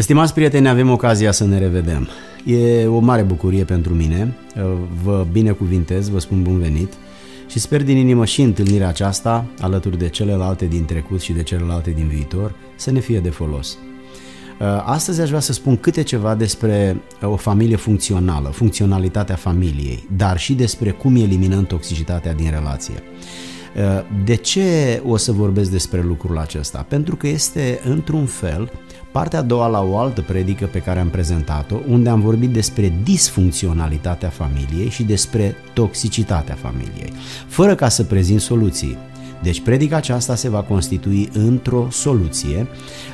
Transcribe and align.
Stimați 0.00 0.34
prieteni, 0.34 0.68
avem 0.68 0.90
ocazia 0.90 1.32
să 1.32 1.44
ne 1.44 1.58
revedem. 1.58 2.08
E 2.44 2.86
o 2.86 2.98
mare 2.98 3.22
bucurie 3.22 3.64
pentru 3.64 3.94
mine, 3.94 4.36
vă 5.02 5.26
binecuvintez, 5.32 6.08
vă 6.08 6.18
spun 6.18 6.42
bun 6.42 6.58
venit 6.58 6.92
și 7.46 7.58
sper 7.58 7.82
din 7.82 7.96
inimă 7.96 8.24
și 8.24 8.42
întâlnirea 8.42 8.88
aceasta, 8.88 9.44
alături 9.60 9.98
de 9.98 10.08
celelalte 10.08 10.66
din 10.66 10.84
trecut 10.84 11.20
și 11.20 11.32
de 11.32 11.42
celelalte 11.42 11.90
din 11.90 12.08
viitor, 12.08 12.54
să 12.76 12.90
ne 12.90 13.00
fie 13.00 13.18
de 13.18 13.28
folos. 13.28 13.78
Astăzi 14.84 15.20
aș 15.20 15.28
vrea 15.28 15.40
să 15.40 15.52
spun 15.52 15.76
câte 15.76 16.02
ceva 16.02 16.34
despre 16.34 17.00
o 17.22 17.36
familie 17.36 17.76
funcțională, 17.76 18.48
funcționalitatea 18.48 19.36
familiei, 19.36 20.08
dar 20.16 20.38
și 20.38 20.54
despre 20.54 20.90
cum 20.90 21.16
eliminăm 21.16 21.64
toxicitatea 21.64 22.34
din 22.34 22.50
relație. 22.50 23.02
De 24.24 24.34
ce 24.34 25.02
o 25.06 25.16
să 25.16 25.32
vorbesc 25.32 25.70
despre 25.70 26.02
lucrul 26.02 26.38
acesta? 26.38 26.86
Pentru 26.88 27.16
că 27.16 27.26
este, 27.26 27.80
într-un 27.84 28.26
fel, 28.26 28.70
Partea 29.12 29.38
a 29.38 29.42
doua 29.42 29.66
la 29.66 29.82
o 29.82 29.98
altă 29.98 30.20
predică 30.20 30.66
pe 30.66 30.78
care 30.78 31.00
am 31.00 31.08
prezentat-o, 31.08 31.76
unde 31.88 32.08
am 32.08 32.20
vorbit 32.20 32.50
despre 32.50 32.92
disfuncționalitatea 33.02 34.28
familiei 34.28 34.88
și 34.88 35.02
despre 35.02 35.56
toxicitatea 35.72 36.54
familiei, 36.54 37.12
fără 37.46 37.74
ca 37.74 37.88
să 37.88 38.04
prezint 38.04 38.40
soluții. 38.40 38.96
Deci 39.42 39.60
predica 39.60 39.96
aceasta 39.96 40.34
se 40.34 40.48
va 40.48 40.62
constitui 40.62 41.28
într-o 41.32 41.86
soluție 41.90 42.66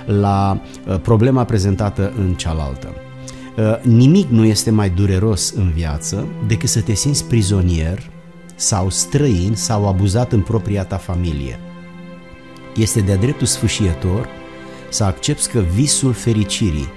la 0.07 0.61
uh, 0.87 1.01
problema 1.01 1.45
prezentată 1.45 2.13
în 2.19 2.35
cealaltă. 2.35 2.89
Uh, 3.57 3.83
nimic 3.83 4.29
nu 4.29 4.45
este 4.45 4.71
mai 4.71 4.91
dureros 4.91 5.51
în 5.51 5.71
viață 5.71 6.27
decât 6.47 6.69
să 6.69 6.81
te 6.81 6.95
simți 6.95 7.25
prizonier 7.25 8.11
sau 8.55 8.91
străin 8.91 9.55
sau 9.55 9.89
abuzat 9.89 10.33
în 10.33 10.41
propria 10.41 10.85
ta 10.85 10.97
familie. 10.97 11.59
Este 12.77 13.01
de-a 13.01 13.17
dreptul 13.17 13.47
sfâșietor 13.47 14.29
să 14.95 15.05
accepti 15.05 15.47
că 15.47 15.61
visul 15.61 16.13
fericirii 16.13 16.89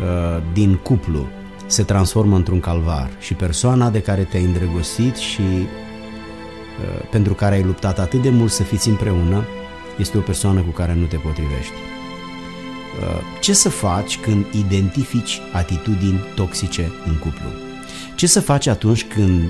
uh, 0.00 0.42
din 0.52 0.74
cuplu 0.74 1.26
se 1.66 1.82
transformă 1.82 2.36
într-un 2.36 2.60
calvar 2.60 3.10
și 3.18 3.34
persoana 3.34 3.90
de 3.90 4.00
care 4.00 4.22
te-ai 4.22 4.44
îndrăgostit 4.44 5.16
și 5.16 5.40
uh, 5.40 7.08
pentru 7.10 7.34
care 7.34 7.54
ai 7.54 7.62
luptat 7.62 7.98
atât 7.98 8.22
de 8.22 8.30
mult 8.30 8.50
să 8.50 8.62
fiți 8.62 8.88
împreună 8.88 9.44
este 9.98 10.18
o 10.18 10.20
persoană 10.20 10.60
cu 10.60 10.70
care 10.70 10.94
nu 10.94 11.04
te 11.04 11.16
potrivești. 11.16 11.72
Uh, 13.00 13.20
ce 13.40 13.52
să 13.52 13.68
faci 13.68 14.18
când 14.18 14.46
identifici 14.52 15.40
atitudini 15.52 16.20
toxice 16.34 16.92
în 17.06 17.18
cuplu? 17.18 17.48
Ce 18.14 18.26
să 18.26 18.40
faci 18.40 18.66
atunci 18.66 19.04
când 19.04 19.42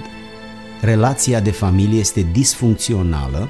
relația 0.80 1.40
de 1.40 1.50
familie 1.50 1.98
este 1.98 2.26
disfuncțională 2.32 3.48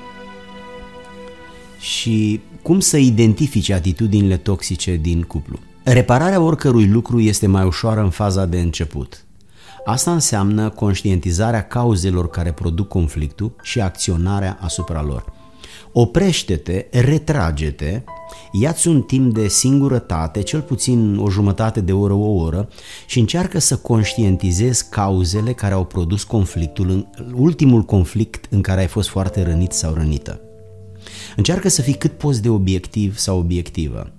și 1.78 2.40
cum 2.66 2.80
să 2.80 2.96
identifice 2.96 3.74
atitudinile 3.74 4.36
toxice 4.36 4.96
din 4.96 5.22
cuplu. 5.22 5.58
Repararea 5.82 6.40
oricărui 6.40 6.86
lucru 6.86 7.20
este 7.20 7.46
mai 7.46 7.64
ușoară 7.64 8.00
în 8.00 8.10
faza 8.10 8.46
de 8.46 8.60
început. 8.60 9.24
Asta 9.84 10.12
înseamnă 10.12 10.68
conștientizarea 10.68 11.66
cauzelor 11.66 12.30
care 12.30 12.52
produc 12.52 12.88
conflictul 12.88 13.56
și 13.62 13.80
acționarea 13.80 14.58
asupra 14.60 15.02
lor. 15.02 15.32
Oprește-te, 15.92 16.86
retrage-te, 16.90 18.02
ia-ți 18.52 18.88
un 18.88 19.02
timp 19.02 19.34
de 19.34 19.48
singurătate, 19.48 20.42
cel 20.42 20.60
puțin 20.60 21.18
o 21.18 21.30
jumătate 21.30 21.80
de 21.80 21.92
oră, 21.92 22.12
o 22.12 22.30
oră, 22.30 22.68
și 23.06 23.18
încearcă 23.18 23.58
să 23.58 23.76
conștientizezi 23.76 24.88
cauzele 24.88 25.52
care 25.52 25.74
au 25.74 25.84
produs 25.84 26.24
conflictul, 26.24 27.08
ultimul 27.34 27.82
conflict 27.82 28.46
în 28.50 28.60
care 28.60 28.80
ai 28.80 28.86
fost 28.86 29.08
foarte 29.08 29.42
rănit 29.42 29.72
sau 29.72 29.94
rănită. 29.94 30.40
Încearcă 31.36 31.68
să 31.68 31.82
fii 31.82 31.94
cât 31.94 32.12
poți 32.12 32.42
de 32.42 32.48
obiectiv 32.48 33.16
sau 33.16 33.38
obiectivă. 33.38 34.10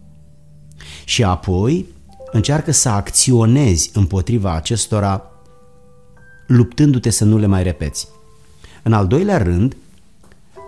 Și 1.05 1.23
apoi 1.23 1.85
încearcă 2.31 2.71
să 2.71 2.89
acționezi 2.89 3.91
împotriva 3.93 4.55
acestora 4.55 5.31
luptându-te 6.47 7.09
să 7.09 7.25
nu 7.25 7.37
le 7.37 7.45
mai 7.45 7.63
repeți. 7.63 8.07
În 8.83 8.93
al 8.93 9.07
doilea 9.07 9.37
rând, 9.37 9.75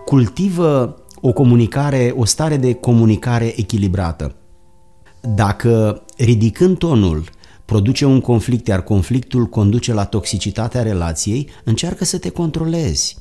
cultivă 0.04 0.98
o 1.20 1.32
comunicare, 1.32 2.14
o 2.16 2.24
stare 2.24 2.56
de 2.56 2.74
comunicare 2.74 3.60
echilibrată. 3.60 4.34
Dacă 5.34 6.02
ridicând 6.16 6.78
tonul 6.78 7.24
produce 7.64 8.04
un 8.04 8.20
conflict, 8.20 8.66
iar 8.66 8.82
conflictul 8.82 9.46
conduce 9.46 9.92
la 9.92 10.04
toxicitatea 10.04 10.82
relației, 10.82 11.48
încearcă 11.64 12.04
să 12.04 12.18
te 12.18 12.30
controlezi. 12.30 13.16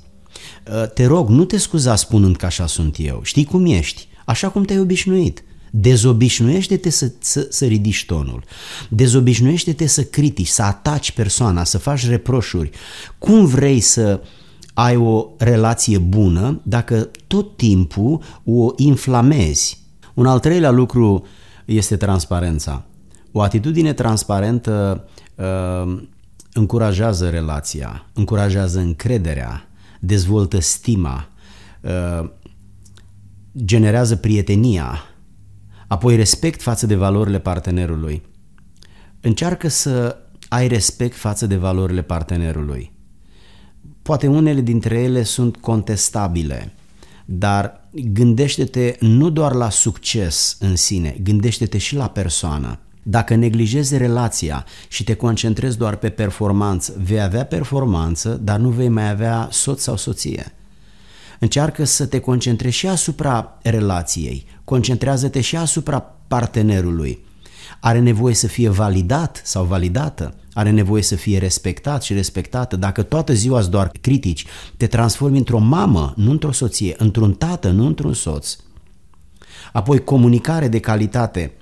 Uh, 0.67 0.89
te 0.93 1.05
rog, 1.05 1.29
nu 1.29 1.45
te 1.45 1.57
scuza 1.57 1.95
spunând 1.95 2.35
că 2.35 2.45
așa 2.45 2.67
sunt 2.67 2.95
eu. 2.99 3.19
Știi 3.23 3.45
cum 3.45 3.65
ești, 3.65 4.07
așa 4.25 4.49
cum 4.49 4.63
te-ai 4.63 4.79
obișnuit. 4.79 5.43
Dezobișnuiește-te 5.71 6.89
să, 6.89 7.11
să, 7.19 7.47
să 7.49 7.65
ridici 7.65 8.05
tonul. 8.05 8.43
Dezobișnuiește-te 8.89 9.87
să 9.87 10.03
critici, 10.03 10.47
să 10.47 10.63
ataci 10.63 11.11
persoana, 11.11 11.63
să 11.63 11.77
faci 11.77 12.07
reproșuri. 12.07 12.69
Cum 13.17 13.45
vrei 13.45 13.79
să 13.79 14.21
ai 14.73 14.95
o 14.95 15.27
relație 15.37 15.97
bună 15.97 16.61
dacă 16.63 17.09
tot 17.27 17.57
timpul 17.57 18.21
o 18.43 18.71
inflamezi? 18.75 19.79
Un 20.13 20.25
al 20.25 20.39
treilea 20.39 20.71
lucru 20.71 21.25
este 21.65 21.97
transparența. 21.97 22.85
O 23.31 23.41
atitudine 23.41 23.93
transparentă 23.93 25.07
uh, 25.35 26.01
încurajează 26.53 27.29
relația, 27.29 28.05
încurajează 28.13 28.79
încrederea, 28.79 29.68
dezvoltă 29.99 30.59
stima, 30.59 31.29
uh, 31.81 32.29
generează 33.65 34.15
prietenia, 34.15 35.03
apoi 35.87 36.15
respect 36.15 36.61
față 36.61 36.85
de 36.85 36.95
valorile 36.95 37.39
partenerului. 37.39 38.21
Încearcă 39.21 39.67
să 39.67 40.17
ai 40.49 40.67
respect 40.67 41.15
față 41.15 41.47
de 41.47 41.55
valorile 41.55 42.01
partenerului. 42.01 42.91
Poate 44.01 44.27
unele 44.27 44.61
dintre 44.61 44.99
ele 44.99 45.23
sunt 45.23 45.57
contestabile, 45.57 46.73
dar 47.25 47.89
gândește-te 47.93 48.95
nu 48.99 49.29
doar 49.29 49.53
la 49.53 49.69
succes 49.69 50.57
în 50.59 50.75
sine, 50.75 51.17
gândește-te 51.23 51.77
și 51.77 51.95
la 51.95 52.09
persoană. 52.09 52.79
Dacă 53.09 53.35
neglijezi 53.35 53.97
relația 53.97 54.65
și 54.87 55.03
te 55.03 55.13
concentrezi 55.13 55.77
doar 55.77 55.95
pe 55.95 56.09
performanță, 56.09 56.95
vei 57.03 57.21
avea 57.21 57.45
performanță, 57.45 58.39
dar 58.43 58.59
nu 58.59 58.69
vei 58.69 58.89
mai 58.89 59.09
avea 59.09 59.47
soț 59.51 59.81
sau 59.81 59.97
soție. 59.97 60.53
Încearcă 61.39 61.83
să 61.83 62.05
te 62.05 62.19
concentrezi 62.19 62.75
și 62.75 62.87
asupra 62.87 63.57
relației, 63.61 64.45
concentrează-te 64.63 65.41
și 65.41 65.55
asupra 65.55 65.99
partenerului. 66.27 67.25
Are 67.79 67.99
nevoie 67.99 68.33
să 68.33 68.47
fie 68.47 68.69
validat 68.69 69.41
sau 69.43 69.63
validată, 69.63 70.33
are 70.53 70.69
nevoie 70.69 71.01
să 71.01 71.15
fie 71.15 71.37
respectat 71.37 72.03
și 72.03 72.13
respectată. 72.13 72.75
Dacă 72.75 73.03
toată 73.03 73.33
ziua 73.33 73.59
îți 73.59 73.69
doar 73.69 73.91
critici, 74.01 74.45
te 74.77 74.87
transformi 74.87 75.37
într-o 75.37 75.59
mamă, 75.59 76.13
nu 76.15 76.31
într-o 76.31 76.51
soție, 76.51 76.95
într-un 76.97 77.33
tată, 77.33 77.69
nu 77.69 77.85
într-un 77.85 78.13
soț. 78.13 78.55
Apoi 79.73 80.03
comunicare 80.03 80.67
de 80.67 80.79
calitate. 80.79 81.53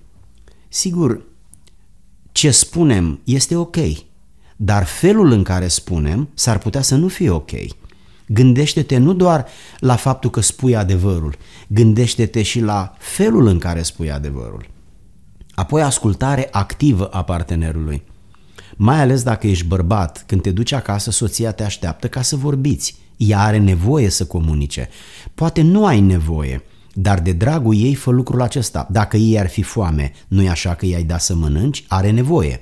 Sigur, 0.70 1.26
ce 2.38 2.52
spunem 2.52 3.20
este 3.24 3.56
ok, 3.56 3.76
dar 4.56 4.86
felul 4.86 5.32
în 5.32 5.44
care 5.44 5.68
spunem 5.68 6.30
s-ar 6.34 6.58
putea 6.58 6.82
să 6.82 6.96
nu 6.96 7.08
fie 7.08 7.30
ok. 7.30 7.52
Gândește-te 8.28 8.98
nu 8.98 9.14
doar 9.14 9.46
la 9.80 9.96
faptul 9.96 10.30
că 10.30 10.42
spui 10.42 10.76
adevărul, 10.76 11.36
gândește-te 11.68 12.42
și 12.42 12.60
la 12.60 12.96
felul 12.98 13.48
în 13.48 13.60
care 13.60 13.82
spui 13.82 14.12
adevărul. 14.12 14.70
Apoi 15.56 15.82
ascultare 15.82 16.48
activă 16.52 17.06
a 17.06 17.24
partenerului. 17.24 18.04
Mai 18.76 19.00
ales 19.00 19.24
dacă 19.24 19.48
ești 19.48 19.66
bărbat, 19.66 20.24
când 20.28 20.42
te 20.42 20.52
duci 20.52 20.72
acasă, 20.72 21.12
soția 21.12 21.52
te 21.52 21.64
așteaptă 21.64 22.08
ca 22.08 22.22
să 22.22 22.36
vorbiți. 22.36 22.96
Ea 23.18 23.40
are 23.40 23.58
nevoie 23.58 24.10
să 24.10 24.26
comunice. 24.26 24.90
Poate 25.36 25.62
nu 25.62 25.86
ai 25.86 26.00
nevoie, 26.00 26.64
dar 27.00 27.20
de 27.20 27.32
dragul 27.32 27.76
ei 27.76 27.96
fă 27.96 28.12
lucrul 28.12 28.42
acesta. 28.42 28.88
Dacă 28.92 29.18
ei 29.18 29.40
ar 29.40 29.50
fi 29.50 29.62
foame, 29.62 30.12
nu 30.28 30.42
e 30.42 30.50
așa 30.50 30.74
că 30.74 30.86
i-ai 30.86 31.04
dat 31.04 31.22
să 31.22 31.36
mănânci, 31.36 31.84
are 31.88 32.12
nevoie. 32.12 32.62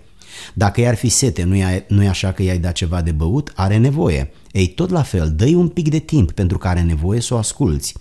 Dacă 0.54 0.82
i-ar 0.82 0.96
fi 0.96 1.10
sete, 1.10 1.44
nu 1.44 1.56
e, 1.56 1.86
nu 1.88 2.04
e 2.04 2.08
așa 2.08 2.32
că 2.32 2.44
i-ai 2.44 2.58
dat 2.58 2.74
ceva 2.74 3.02
de 3.02 3.12
băut, 3.12 3.52
are 3.56 3.78
nevoie. 3.78 4.32
Ei, 4.52 4.68
tot 4.68 4.90
la 4.90 5.02
fel, 5.02 5.34
dă 5.36 5.46
un 5.46 5.68
pic 5.68 5.90
de 5.90 6.00
timp 6.00 6.32
pentru 6.32 6.58
că 6.58 6.68
are 6.68 6.82
nevoie 6.82 7.22
să 7.22 7.34
o 7.34 7.38
asculți. 7.38 7.94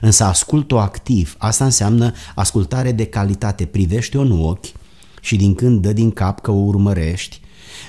Însă 0.00 0.24
ascult-o 0.24 0.78
activ, 0.78 1.34
asta 1.38 1.64
înseamnă 1.64 2.12
ascultare 2.34 2.92
de 2.92 3.04
calitate, 3.04 3.64
privește-o 3.64 4.20
în 4.20 4.40
ochi 4.42 4.66
și 5.20 5.36
din 5.36 5.54
când 5.54 5.82
dă 5.82 5.92
din 5.92 6.10
cap 6.10 6.40
că 6.40 6.50
o 6.50 6.64
urmărești, 6.64 7.40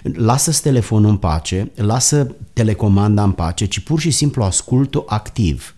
lasă-ți 0.03 0.61
telefonul 0.61 1.09
în 1.09 1.17
pace, 1.17 1.71
lasă 1.75 2.35
telecomanda 2.53 3.23
în 3.23 3.31
pace, 3.31 3.65
ci 3.65 3.79
pur 3.79 3.99
și 3.99 4.11
simplu 4.11 4.43
ascult-o 4.43 5.03
activ, 5.07 5.75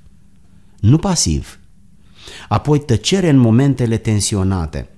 nu 0.79 0.97
pasiv. 0.97 1.58
Apoi 2.47 2.79
tăcere 2.79 3.29
în 3.29 3.37
momentele 3.37 3.97
tensionate. 3.97 4.89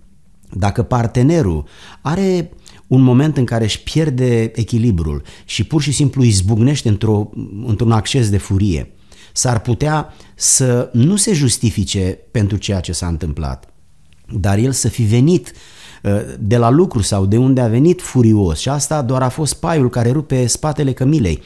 Dacă 0.54 0.84
partenerul 0.84 1.66
are 2.02 2.52
un 2.88 3.02
moment 3.02 3.38
în 3.38 3.46
care 3.46 3.64
își 3.64 3.84
pierde 3.84 4.52
echilibrul 4.56 5.22
și 5.46 5.64
pur 5.64 5.82
și 5.82 5.92
simplu 5.92 6.24
izbucnește 6.24 6.90
într-o, 6.90 7.30
într-un 7.66 7.92
acces 7.92 8.30
de 8.30 8.38
furie, 8.38 8.92
s-ar 9.34 9.60
putea 9.60 10.14
să 10.36 10.90
nu 10.94 11.16
se 11.16 11.34
justifice 11.34 12.20
pentru 12.32 12.58
ceea 12.58 12.80
ce 12.80 12.92
s-a 12.92 13.08
întâmplat, 13.08 13.74
dar 14.34 14.58
el 14.58 14.72
să 14.72 14.88
fi 14.88 15.04
venit 15.04 15.54
de 16.40 16.58
la 16.58 16.70
lucru 16.70 17.02
sau 17.02 17.26
de 17.26 17.38
unde 17.38 17.62
a 17.62 17.68
venit 17.68 18.02
furios 18.02 18.60
și 18.60 18.70
asta 18.70 19.02
doar 19.02 19.22
a 19.22 19.30
fost 19.30 19.54
paiul 19.54 19.90
care 19.90 20.12
rupe 20.12 20.48
spatele 20.48 20.94
cămilei. 20.94 21.42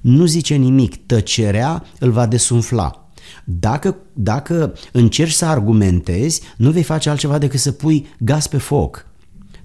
Nu 0.00 0.24
zice 0.24 0.54
nimic, 0.54 1.06
tăcerea 1.06 1.84
îl 1.98 2.10
va 2.10 2.26
desumfla. 2.26 3.09
Dacă, 3.44 3.96
dacă 4.12 4.74
încerci 4.92 5.32
să 5.32 5.44
argumentezi, 5.44 6.40
nu 6.56 6.70
vei 6.70 6.82
face 6.82 7.10
altceva 7.10 7.38
decât 7.38 7.60
să 7.60 7.72
pui 7.72 8.06
gaz 8.18 8.46
pe 8.46 8.58
foc. 8.58 9.08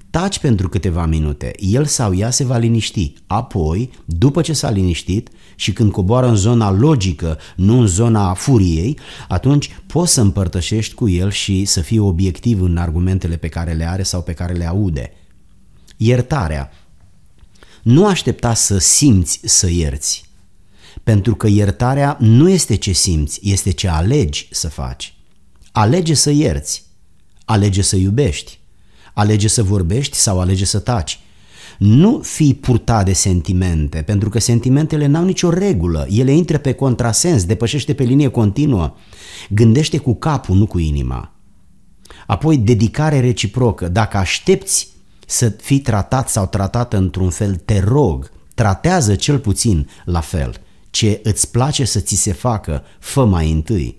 Taci 0.10 0.40
pentru 0.40 0.70
câteva 0.70 1.06
minute, 1.06 1.52
el 1.60 1.86
sau 1.86 2.16
ea 2.16 2.30
se 2.30 2.44
va 2.44 2.58
liniști. 2.58 3.14
Apoi, 3.28 3.90
după 4.06 4.42
ce 4.42 4.54
s-a 4.54 4.70
liniștit 4.70 5.30
și 5.56 5.74
când 5.74 5.92
coboară 5.92 6.28
în 6.28 6.36
zona 6.36 6.72
logică, 6.72 7.38
nu 7.56 7.80
în 7.80 7.88
zona 7.88 8.34
furiei, 8.34 8.98
atunci 9.28 9.76
poți 9.88 10.14
să 10.14 10.22
împărtășești 10.22 10.94
cu 10.94 11.10
el 11.10 11.32
și 11.32 11.66
să 11.66 11.82
fii 11.82 12.00
obiectiv 12.00 12.62
în 12.62 12.78
argumentele 12.78 13.38
pe 13.38 13.48
care 13.48 13.74
le 13.74 13.90
are 13.90 14.04
sau 14.04 14.22
pe 14.22 14.34
care 14.34 14.54
le 14.54 14.68
aude. 14.68 15.12
Iertarea. 15.98 16.72
Nu 17.84 18.08
aștepta 18.08 18.54
să 18.54 18.78
simți 18.78 19.40
să 19.44 19.70
ierți, 19.70 20.25
pentru 21.06 21.36
că 21.36 21.48
iertarea 21.48 22.18
nu 22.20 22.50
este 22.50 22.76
ce 22.76 22.92
simți, 22.92 23.40
este 23.44 23.72
ce 23.72 23.88
alegi 23.88 24.48
să 24.52 24.70
faci. 24.70 25.14
Alege 25.72 26.14
să 26.14 26.30
ierți, 26.30 26.86
alege 27.46 27.82
să 27.82 27.96
iubești, 27.96 28.60
alege 29.14 29.48
să 29.48 29.64
vorbești 29.64 30.18
sau 30.18 30.40
alege 30.40 30.66
să 30.66 30.80
taci. 30.80 31.20
Nu 31.78 32.20
fii 32.24 32.54
purtat 32.54 33.06
de 33.06 33.14
sentimente, 33.14 34.02
pentru 34.02 34.30
că 34.30 34.40
sentimentele 34.40 35.06
n-au 35.06 35.24
nicio 35.24 35.50
regulă, 35.50 36.08
ele 36.10 36.32
intră 36.32 36.58
pe 36.58 36.74
contrasens, 36.74 37.46
depășește 37.46 37.94
pe 37.94 38.04
linie 38.04 38.28
continuă. 38.28 38.96
Gândește 39.50 39.98
cu 39.98 40.16
capul, 40.16 40.56
nu 40.56 40.68
cu 40.68 40.80
inima. 40.80 41.34
Apoi, 42.28 42.58
dedicare 42.58 43.20
reciprocă. 43.20 43.88
Dacă 43.88 44.18
aștepți 44.18 44.88
să 45.28 45.50
fii 45.50 45.80
tratat 45.80 46.30
sau 46.30 46.48
tratată 46.48 46.98
într-un 46.98 47.30
fel, 47.30 47.56
te 47.56 47.80
rog, 47.80 48.32
tratează 48.54 49.16
cel 49.16 49.40
puțin 49.40 49.90
la 50.06 50.20
fel 50.20 50.60
ce 50.96 51.20
îți 51.24 51.52
place 51.52 51.86
să 51.86 52.00
ți 52.00 52.16
se 52.16 52.34
facă, 52.34 52.84
fă 53.00 53.26
mai 53.26 53.52
întâi. 53.52 53.96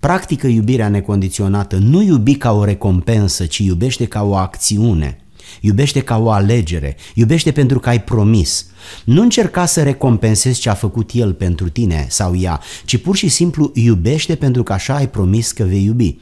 Practică 0.00 0.46
iubirea 0.46 0.88
necondiționată, 0.88 1.76
nu 1.76 2.02
iubi 2.02 2.34
ca 2.34 2.52
o 2.52 2.64
recompensă, 2.64 3.46
ci 3.46 3.58
iubește 3.58 4.04
ca 4.06 4.22
o 4.22 4.34
acțiune. 4.34 5.20
Iubește 5.60 6.00
ca 6.00 6.18
o 6.18 6.30
alegere, 6.30 6.96
iubește 7.14 7.52
pentru 7.52 7.78
că 7.78 7.88
ai 7.88 8.02
promis. 8.02 8.66
Nu 9.04 9.22
încerca 9.22 9.66
să 9.66 9.82
recompensezi 9.82 10.60
ce 10.60 10.68
a 10.68 10.74
făcut 10.74 11.10
el 11.12 11.32
pentru 11.32 11.68
tine 11.68 12.06
sau 12.08 12.36
ea, 12.36 12.60
ci 12.84 12.96
pur 12.96 13.16
și 13.16 13.28
simplu 13.28 13.70
iubește 13.74 14.34
pentru 14.34 14.62
că 14.62 14.72
așa 14.72 14.94
ai 14.94 15.08
promis 15.08 15.52
că 15.52 15.64
vei 15.64 15.84
iubi. 15.84 16.18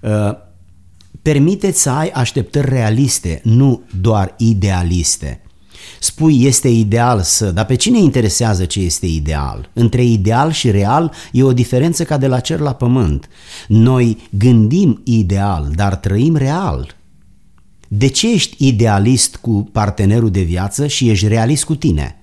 Uh, 0.00 0.32
permiteți 1.22 1.82
să 1.82 1.90
ai 1.90 2.08
așteptări 2.08 2.68
realiste, 2.68 3.40
nu 3.44 3.82
doar 4.00 4.34
idealiste. 4.38 5.42
Spui 6.00 6.44
este 6.44 6.68
ideal 6.68 7.20
să, 7.22 7.50
dar 7.50 7.64
pe 7.64 7.74
cine 7.74 7.98
interesează 7.98 8.64
ce 8.64 8.80
este 8.80 9.06
ideal? 9.06 9.70
Între 9.72 10.04
ideal 10.04 10.50
și 10.50 10.70
real 10.70 11.12
e 11.32 11.42
o 11.42 11.52
diferență 11.52 12.04
ca 12.04 12.16
de 12.16 12.26
la 12.26 12.40
cer 12.40 12.58
la 12.58 12.74
pământ. 12.74 13.28
Noi 13.68 14.16
gândim 14.30 15.00
ideal, 15.04 15.70
dar 15.74 15.96
trăim 15.96 16.36
real. 16.36 16.96
De 17.88 18.06
ce 18.06 18.32
ești 18.32 18.66
idealist 18.66 19.36
cu 19.36 19.68
partenerul 19.72 20.30
de 20.30 20.42
viață 20.42 20.86
și 20.86 21.08
ești 21.08 21.28
realist 21.28 21.64
cu 21.64 21.74
tine? 21.74 22.16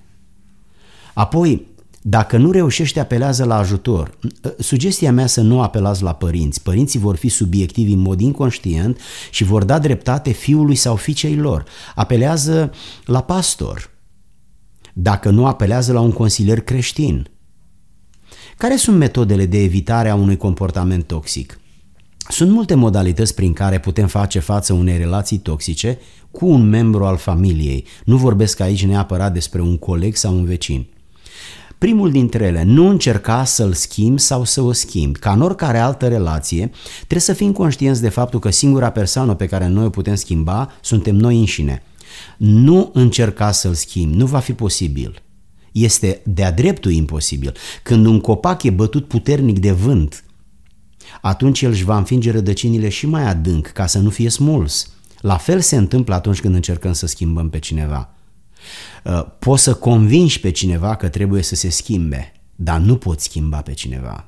Apoi, 1.12 1.66
dacă 2.02 2.36
nu 2.36 2.50
reușești, 2.50 2.98
apelează 2.98 3.44
la 3.44 3.56
ajutor. 3.56 4.18
Sugestia 4.58 5.12
mea 5.12 5.26
să 5.26 5.40
nu 5.40 5.62
apelați 5.62 6.02
la 6.02 6.14
părinți. 6.14 6.62
Părinții 6.62 6.98
vor 6.98 7.16
fi 7.16 7.28
subiectivi 7.28 7.92
în 7.92 7.98
mod 7.98 8.20
inconștient 8.20 8.98
și 9.30 9.44
vor 9.44 9.64
da 9.64 9.78
dreptate 9.78 10.30
fiului 10.30 10.74
sau 10.74 10.96
fiicei 10.96 11.36
lor. 11.36 11.64
Apelează 11.94 12.72
la 13.04 13.22
pastor. 13.22 13.90
Dacă 14.92 15.30
nu, 15.30 15.46
apelează 15.46 15.92
la 15.92 16.00
un 16.00 16.12
consilier 16.12 16.60
creștin. 16.60 17.28
Care 18.56 18.76
sunt 18.76 18.96
metodele 18.96 19.46
de 19.46 19.62
evitare 19.62 20.08
a 20.08 20.14
unui 20.14 20.36
comportament 20.36 21.06
toxic? 21.06 21.60
Sunt 22.28 22.50
multe 22.50 22.74
modalități 22.74 23.34
prin 23.34 23.52
care 23.52 23.80
putem 23.80 24.06
face 24.06 24.38
față 24.38 24.72
unei 24.72 24.96
relații 24.96 25.38
toxice 25.38 25.98
cu 26.30 26.46
un 26.46 26.68
membru 26.68 27.04
al 27.04 27.16
familiei. 27.16 27.86
Nu 28.04 28.16
vorbesc 28.16 28.60
aici 28.60 28.86
neapărat 28.86 29.32
despre 29.32 29.60
un 29.60 29.78
coleg 29.78 30.16
sau 30.16 30.34
un 30.34 30.44
vecin. 30.44 30.86
Primul 31.80 32.10
dintre 32.10 32.44
ele, 32.44 32.62
nu 32.62 32.88
încerca 32.88 33.44
să-l 33.44 33.72
schimbi 33.72 34.20
sau 34.20 34.44
să 34.44 34.60
o 34.60 34.72
schimbi. 34.72 35.18
Ca 35.18 35.32
în 35.32 35.40
oricare 35.40 35.78
altă 35.78 36.08
relație, 36.08 36.70
trebuie 36.96 37.20
să 37.20 37.32
fim 37.32 37.52
conștienți 37.52 38.00
de 38.00 38.08
faptul 38.08 38.40
că 38.40 38.50
singura 38.50 38.90
persoană 38.90 39.34
pe 39.34 39.46
care 39.46 39.66
noi 39.66 39.84
o 39.84 39.90
putem 39.90 40.14
schimba 40.14 40.72
suntem 40.80 41.16
noi 41.16 41.38
înșine. 41.38 41.82
Nu 42.36 42.90
încerca 42.94 43.50
să-l 43.50 43.74
schimbi, 43.74 44.16
nu 44.16 44.26
va 44.26 44.38
fi 44.38 44.52
posibil. 44.52 45.22
Este 45.72 46.20
de-a 46.24 46.52
dreptul 46.52 46.90
imposibil. 46.90 47.52
Când 47.82 48.06
un 48.06 48.20
copac 48.20 48.62
e 48.62 48.70
bătut 48.70 49.08
puternic 49.08 49.58
de 49.58 49.72
vânt, 49.72 50.24
atunci 51.20 51.62
el 51.62 51.70
își 51.70 51.84
va 51.84 51.96
înfinge 51.96 52.30
rădăcinile 52.30 52.88
și 52.88 53.06
mai 53.06 53.22
adânc 53.28 53.66
ca 53.66 53.86
să 53.86 53.98
nu 53.98 54.10
fie 54.10 54.28
smuls. 54.28 54.90
La 55.20 55.36
fel 55.36 55.60
se 55.60 55.76
întâmplă 55.76 56.14
atunci 56.14 56.40
când 56.40 56.54
încercăm 56.54 56.92
să 56.92 57.06
schimbăm 57.06 57.50
pe 57.50 57.58
cineva. 57.58 58.14
Uh, 59.04 59.22
poți 59.38 59.62
să 59.62 59.74
convingi 59.74 60.40
pe 60.40 60.50
cineva 60.50 60.94
că 60.94 61.08
trebuie 61.08 61.42
să 61.42 61.54
se 61.54 61.68
schimbe, 61.68 62.32
dar 62.56 62.80
nu 62.80 62.96
poți 62.96 63.24
schimba 63.24 63.62
pe 63.62 63.72
cineva. 63.72 64.24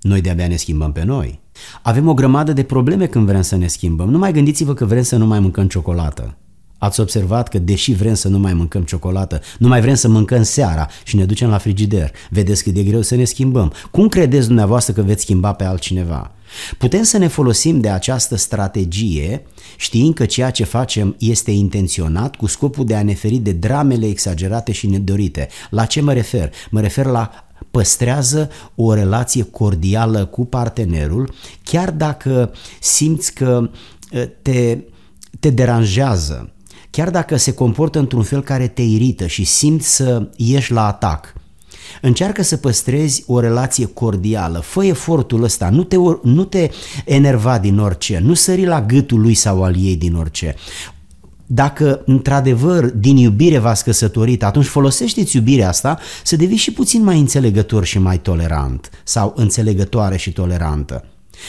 Noi 0.00 0.20
de-abia 0.20 0.46
ne 0.46 0.56
schimbăm 0.56 0.92
pe 0.92 1.04
noi. 1.04 1.40
Avem 1.82 2.08
o 2.08 2.14
grămadă 2.14 2.52
de 2.52 2.62
probleme 2.62 3.06
când 3.06 3.26
vrem 3.26 3.42
să 3.42 3.56
ne 3.56 3.66
schimbăm. 3.66 4.10
Nu 4.10 4.18
mai 4.18 4.32
gândiți-vă 4.32 4.74
că 4.74 4.84
vrem 4.84 5.02
să 5.02 5.16
nu 5.16 5.26
mai 5.26 5.40
mâncăm 5.40 5.68
ciocolată. 5.68 6.36
Ați 6.82 7.00
observat 7.00 7.48
că 7.48 7.58
deși 7.58 7.92
vrem 7.92 8.14
să 8.14 8.28
nu 8.28 8.38
mai 8.38 8.54
mâncăm 8.54 8.82
ciocolată, 8.82 9.40
nu 9.58 9.68
mai 9.68 9.80
vrem 9.80 9.94
să 9.94 10.08
mâncăm 10.08 10.42
seara 10.42 10.88
și 11.04 11.16
ne 11.16 11.24
ducem 11.24 11.48
la 11.48 11.58
frigider. 11.58 12.12
Vedeți 12.30 12.62
cât 12.62 12.74
de 12.74 12.82
greu 12.82 13.02
să 13.02 13.14
ne 13.14 13.24
schimbăm. 13.24 13.72
Cum 13.90 14.08
credeți 14.08 14.46
dumneavoastră 14.46 14.92
că 14.92 15.02
veți 15.02 15.22
schimba 15.22 15.52
pe 15.52 15.64
altcineva? 15.64 16.30
Putem 16.78 17.02
să 17.02 17.18
ne 17.18 17.26
folosim 17.26 17.80
de 17.80 17.88
această 17.88 18.36
strategie 18.36 19.46
știind 19.76 20.14
că 20.14 20.26
ceea 20.26 20.50
ce 20.50 20.64
facem 20.64 21.16
este 21.18 21.50
intenționat 21.50 22.36
cu 22.36 22.46
scopul 22.46 22.84
de 22.84 22.94
a 22.94 23.02
ne 23.02 23.14
feri 23.14 23.36
de 23.36 23.52
dramele 23.52 24.06
exagerate 24.06 24.72
și 24.72 24.86
nedorite. 24.86 25.48
La 25.70 25.84
ce 25.84 26.00
mă 26.00 26.12
refer? 26.12 26.52
Mă 26.70 26.80
refer 26.80 27.06
la 27.06 27.30
păstrează 27.70 28.50
o 28.74 28.94
relație 28.94 29.42
cordială 29.42 30.24
cu 30.24 30.44
partenerul, 30.44 31.34
chiar 31.62 31.90
dacă 31.90 32.52
simți 32.80 33.34
că 33.34 33.70
ă, 34.14 34.24
te, 34.42 34.78
te 35.40 35.50
deranjează, 35.50 36.52
chiar 36.92 37.10
dacă 37.10 37.36
se 37.36 37.52
comportă 37.52 37.98
într-un 37.98 38.22
fel 38.22 38.42
care 38.42 38.68
te 38.68 38.82
irită 38.82 39.26
și 39.26 39.44
simți 39.44 39.94
să 39.94 40.28
ieși 40.36 40.72
la 40.72 40.86
atac. 40.86 41.34
Încearcă 42.00 42.42
să 42.42 42.56
păstrezi 42.56 43.24
o 43.26 43.40
relație 43.40 43.86
cordială, 43.86 44.58
fă 44.58 44.84
efortul 44.84 45.42
ăsta, 45.42 45.70
nu 45.70 45.84
te, 45.84 45.96
nu 46.22 46.44
te 46.44 46.70
enerva 47.04 47.58
din 47.58 47.78
orice, 47.78 48.20
nu 48.24 48.34
sări 48.34 48.64
la 48.64 48.82
gâtul 48.82 49.20
lui 49.20 49.34
sau 49.34 49.62
al 49.62 49.74
ei 49.78 49.96
din 49.96 50.14
orice. 50.14 50.54
Dacă 51.46 52.02
într-adevăr 52.06 52.84
din 52.84 53.16
iubire 53.16 53.58
v-ați 53.58 53.84
căsătorit, 53.84 54.42
atunci 54.42 54.66
folosește-ți 54.66 55.36
iubirea 55.36 55.68
asta 55.68 55.98
să 56.24 56.36
devii 56.36 56.56
și 56.56 56.72
puțin 56.72 57.02
mai 57.02 57.18
înțelegător 57.18 57.84
și 57.84 57.98
mai 57.98 58.18
tolerant 58.18 58.90
sau 59.04 59.32
înțelegătoare 59.36 60.16
și 60.16 60.32
tolerantă. 60.32 61.04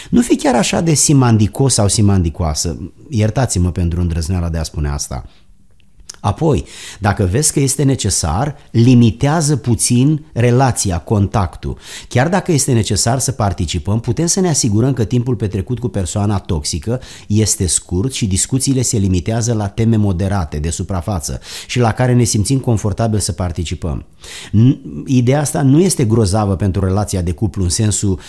Nu 0.10 0.22
fi 0.22 0.36
chiar 0.36 0.56
așa 0.56 0.82
de 0.82 0.94
simandicos 0.94 1.74
sau 1.74 1.88
simandicoasă, 1.88 2.92
iertați-mă 3.10 3.72
pentru 3.72 4.02
îndrăzneala 4.02 4.50
de 4.50 4.58
a 4.58 4.64
spune 4.64 4.90
asta, 4.90 5.26
Apoi, 6.24 6.66
dacă 7.00 7.28
vezi 7.32 7.54
că 7.54 7.60
este 7.60 7.84
necesar, 7.84 8.56
limitează 8.72 9.56
puțin 9.56 10.26
relația, 10.34 10.98
contactul. 10.98 11.78
Chiar 12.08 12.30
dacă 12.30 12.52
este 12.52 12.74
necesar 12.74 13.20
să 13.20 13.32
participăm, 13.32 14.00
putem 14.00 14.26
să 14.26 14.40
ne 14.40 14.50
asigurăm 14.50 14.94
că 14.94 15.04
timpul 15.04 15.36
petrecut 15.36 15.80
cu 15.80 15.88
persoana 15.88 16.40
toxică 16.40 17.02
este 17.28 17.68
scurt 17.68 18.14
și 18.14 18.28
discuțiile 18.28 18.82
se 18.82 18.98
limitează 18.98 19.54
la 19.54 19.68
teme 19.68 19.96
moderate, 19.96 20.58
de 20.58 20.70
suprafață 20.70 21.40
și 21.68 21.80
la 21.80 21.92
care 21.92 22.14
ne 22.14 22.24
simțim 22.24 22.60
confortabil 22.60 23.20
să 23.20 23.32
participăm. 23.32 24.06
Ideea 25.06 25.40
asta 25.40 25.62
nu 25.62 25.82
este 25.82 26.06
grozavă 26.06 26.56
pentru 26.56 26.86
relația 26.86 27.22
de 27.22 27.32
cuplu 27.32 27.64
în 27.64 27.70
sensul 27.70 28.20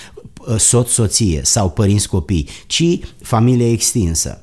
uh, 0.46 0.56
soț-soție 0.56 1.40
sau 1.44 1.70
părinți-copii, 1.70 2.48
ci 2.66 2.98
familie 3.22 3.70
extinsă. 3.70 4.42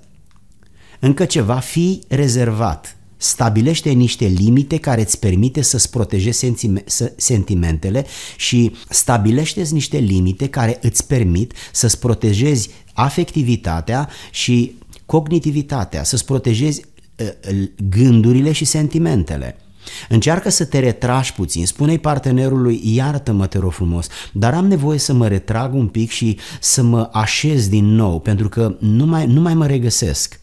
Încă 0.99 1.25
ceva, 1.25 1.55
fi 1.55 2.01
rezervat 2.07 2.95
stabilește 3.21 3.89
niște 3.89 4.25
limite 4.25 4.77
care 4.77 5.01
îți 5.01 5.19
permite 5.19 5.61
să-ți 5.61 5.89
protejezi 5.89 6.51
sentimentele 7.15 8.05
și 8.37 8.71
stabilește 8.89 9.67
niște 9.71 9.97
limite 9.97 10.47
care 10.47 10.79
îți 10.81 11.07
permit 11.07 11.53
să-ți 11.71 11.99
protejezi 11.99 12.69
afectivitatea 12.93 14.09
și 14.31 14.75
cognitivitatea, 15.05 16.03
să-ți 16.03 16.25
protejezi 16.25 16.81
ă, 17.19 17.51
gândurile 17.89 18.51
și 18.51 18.65
sentimentele. 18.65 19.55
Încearcă 20.09 20.49
să 20.49 20.65
te 20.65 20.79
retragi 20.79 21.33
puțin, 21.33 21.65
spune-i 21.65 21.99
partenerului, 21.99 22.81
iartă-mă, 22.83 23.47
te 23.47 23.57
rog 23.57 23.71
frumos, 23.71 24.07
dar 24.33 24.53
am 24.53 24.67
nevoie 24.67 24.99
să 24.99 25.13
mă 25.13 25.27
retrag 25.27 25.73
un 25.73 25.87
pic 25.87 26.09
și 26.09 26.37
să 26.59 26.81
mă 26.81 27.09
așez 27.11 27.67
din 27.67 27.85
nou, 27.85 28.19
pentru 28.19 28.49
că 28.49 28.75
nu 28.79 29.05
mai, 29.05 29.25
nu 29.25 29.41
mai 29.41 29.53
mă 29.53 29.65
regăsesc. 29.65 30.40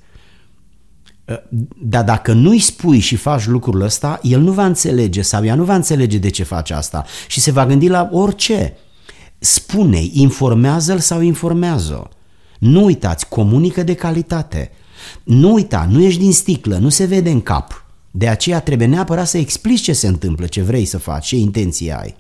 Ă, 1.28 1.42
dar 1.82 2.04
dacă 2.04 2.32
nu-i 2.32 2.58
spui 2.58 2.98
și 2.98 3.16
faci 3.16 3.46
lucrul 3.46 3.80
ăsta, 3.80 4.20
el 4.22 4.40
nu 4.40 4.52
va 4.52 4.64
înțelege 4.64 5.22
sau 5.22 5.44
ea 5.44 5.54
nu 5.54 5.64
va 5.64 5.74
înțelege 5.74 6.18
de 6.18 6.30
ce 6.30 6.42
faci 6.42 6.70
asta 6.70 7.04
și 7.26 7.40
se 7.40 7.50
va 7.50 7.66
gândi 7.66 7.88
la 7.88 8.08
orice. 8.12 8.76
Spune-i, 9.38 10.10
informează-l 10.14 10.98
sau 10.98 11.20
informează-o. 11.20 12.08
Nu 12.58 12.84
uitați, 12.84 13.28
comunică 13.28 13.82
de 13.82 13.94
calitate. 13.94 14.70
Nu 15.24 15.52
uita, 15.52 15.88
nu 15.90 16.02
ești 16.02 16.20
din 16.20 16.32
sticlă, 16.32 16.76
nu 16.76 16.88
se 16.88 17.04
vede 17.04 17.30
în 17.30 17.40
cap. 17.40 17.86
De 18.10 18.28
aceea 18.28 18.60
trebuie 18.60 18.86
neapărat 18.86 19.28
să 19.28 19.38
explici 19.38 19.80
ce 19.80 19.92
se 19.92 20.06
întâmplă, 20.06 20.46
ce 20.46 20.62
vrei 20.62 20.84
să 20.84 20.98
faci, 20.98 21.26
ce 21.26 21.36
intenții 21.36 21.92
ai. 21.92 22.16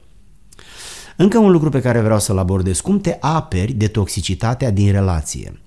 Încă 1.16 1.38
un 1.38 1.50
lucru 1.50 1.68
pe 1.68 1.80
care 1.80 2.00
vreau 2.00 2.18
să-l 2.18 2.38
abordez, 2.38 2.80
cum 2.80 3.00
te 3.00 3.16
aperi 3.20 3.72
de 3.72 3.86
toxicitatea 3.86 4.70
din 4.70 4.92
relație. 4.92 5.60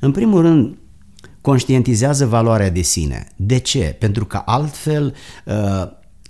În 0.00 0.10
primul 0.10 0.40
rând, 0.40 0.76
conștientizează 1.46 2.26
valoarea 2.26 2.70
de 2.70 2.82
sine. 2.82 3.26
De 3.36 3.58
ce? 3.58 3.96
Pentru 3.98 4.24
că 4.24 4.42
altfel 4.44 5.14
uh, 5.44 5.54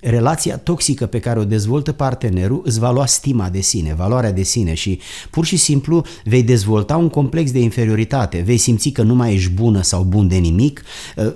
relația 0.00 0.58
toxică 0.58 1.06
pe 1.06 1.18
care 1.18 1.38
o 1.38 1.44
dezvoltă 1.44 1.92
partenerul 1.92 2.62
îți 2.64 2.78
va 2.78 2.90
lua 2.90 3.06
stima 3.06 3.48
de 3.48 3.60
sine, 3.60 3.94
valoarea 3.94 4.32
de 4.32 4.42
sine 4.42 4.74
și 4.74 5.00
pur 5.30 5.44
și 5.44 5.56
simplu 5.56 6.04
vei 6.24 6.42
dezvolta 6.42 6.96
un 6.96 7.08
complex 7.08 7.52
de 7.52 7.58
inferioritate, 7.58 8.40
vei 8.40 8.56
simți 8.56 8.88
că 8.88 9.02
nu 9.02 9.14
mai 9.14 9.34
ești 9.34 9.50
bună 9.50 9.82
sau 9.82 10.02
bun 10.02 10.28
de 10.28 10.36
nimic, 10.36 10.82
uh, 11.16 11.34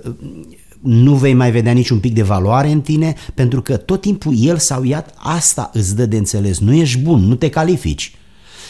nu 0.81 1.15
vei 1.15 1.33
mai 1.33 1.51
vedea 1.51 1.71
niciun 1.71 1.99
pic 1.99 2.13
de 2.13 2.23
valoare 2.23 2.71
în 2.71 2.81
tine 2.81 3.13
pentru 3.33 3.61
că 3.61 3.77
tot 3.77 4.01
timpul 4.01 4.33
el 4.37 4.57
sau 4.57 4.85
ea 4.85 5.05
asta 5.15 5.69
îți 5.73 5.95
dă 5.95 6.05
de 6.05 6.17
înțeles, 6.17 6.59
nu 6.59 6.73
ești 6.73 6.99
bun, 6.99 7.21
nu 7.21 7.35
te 7.35 7.49
califici. 7.49 8.15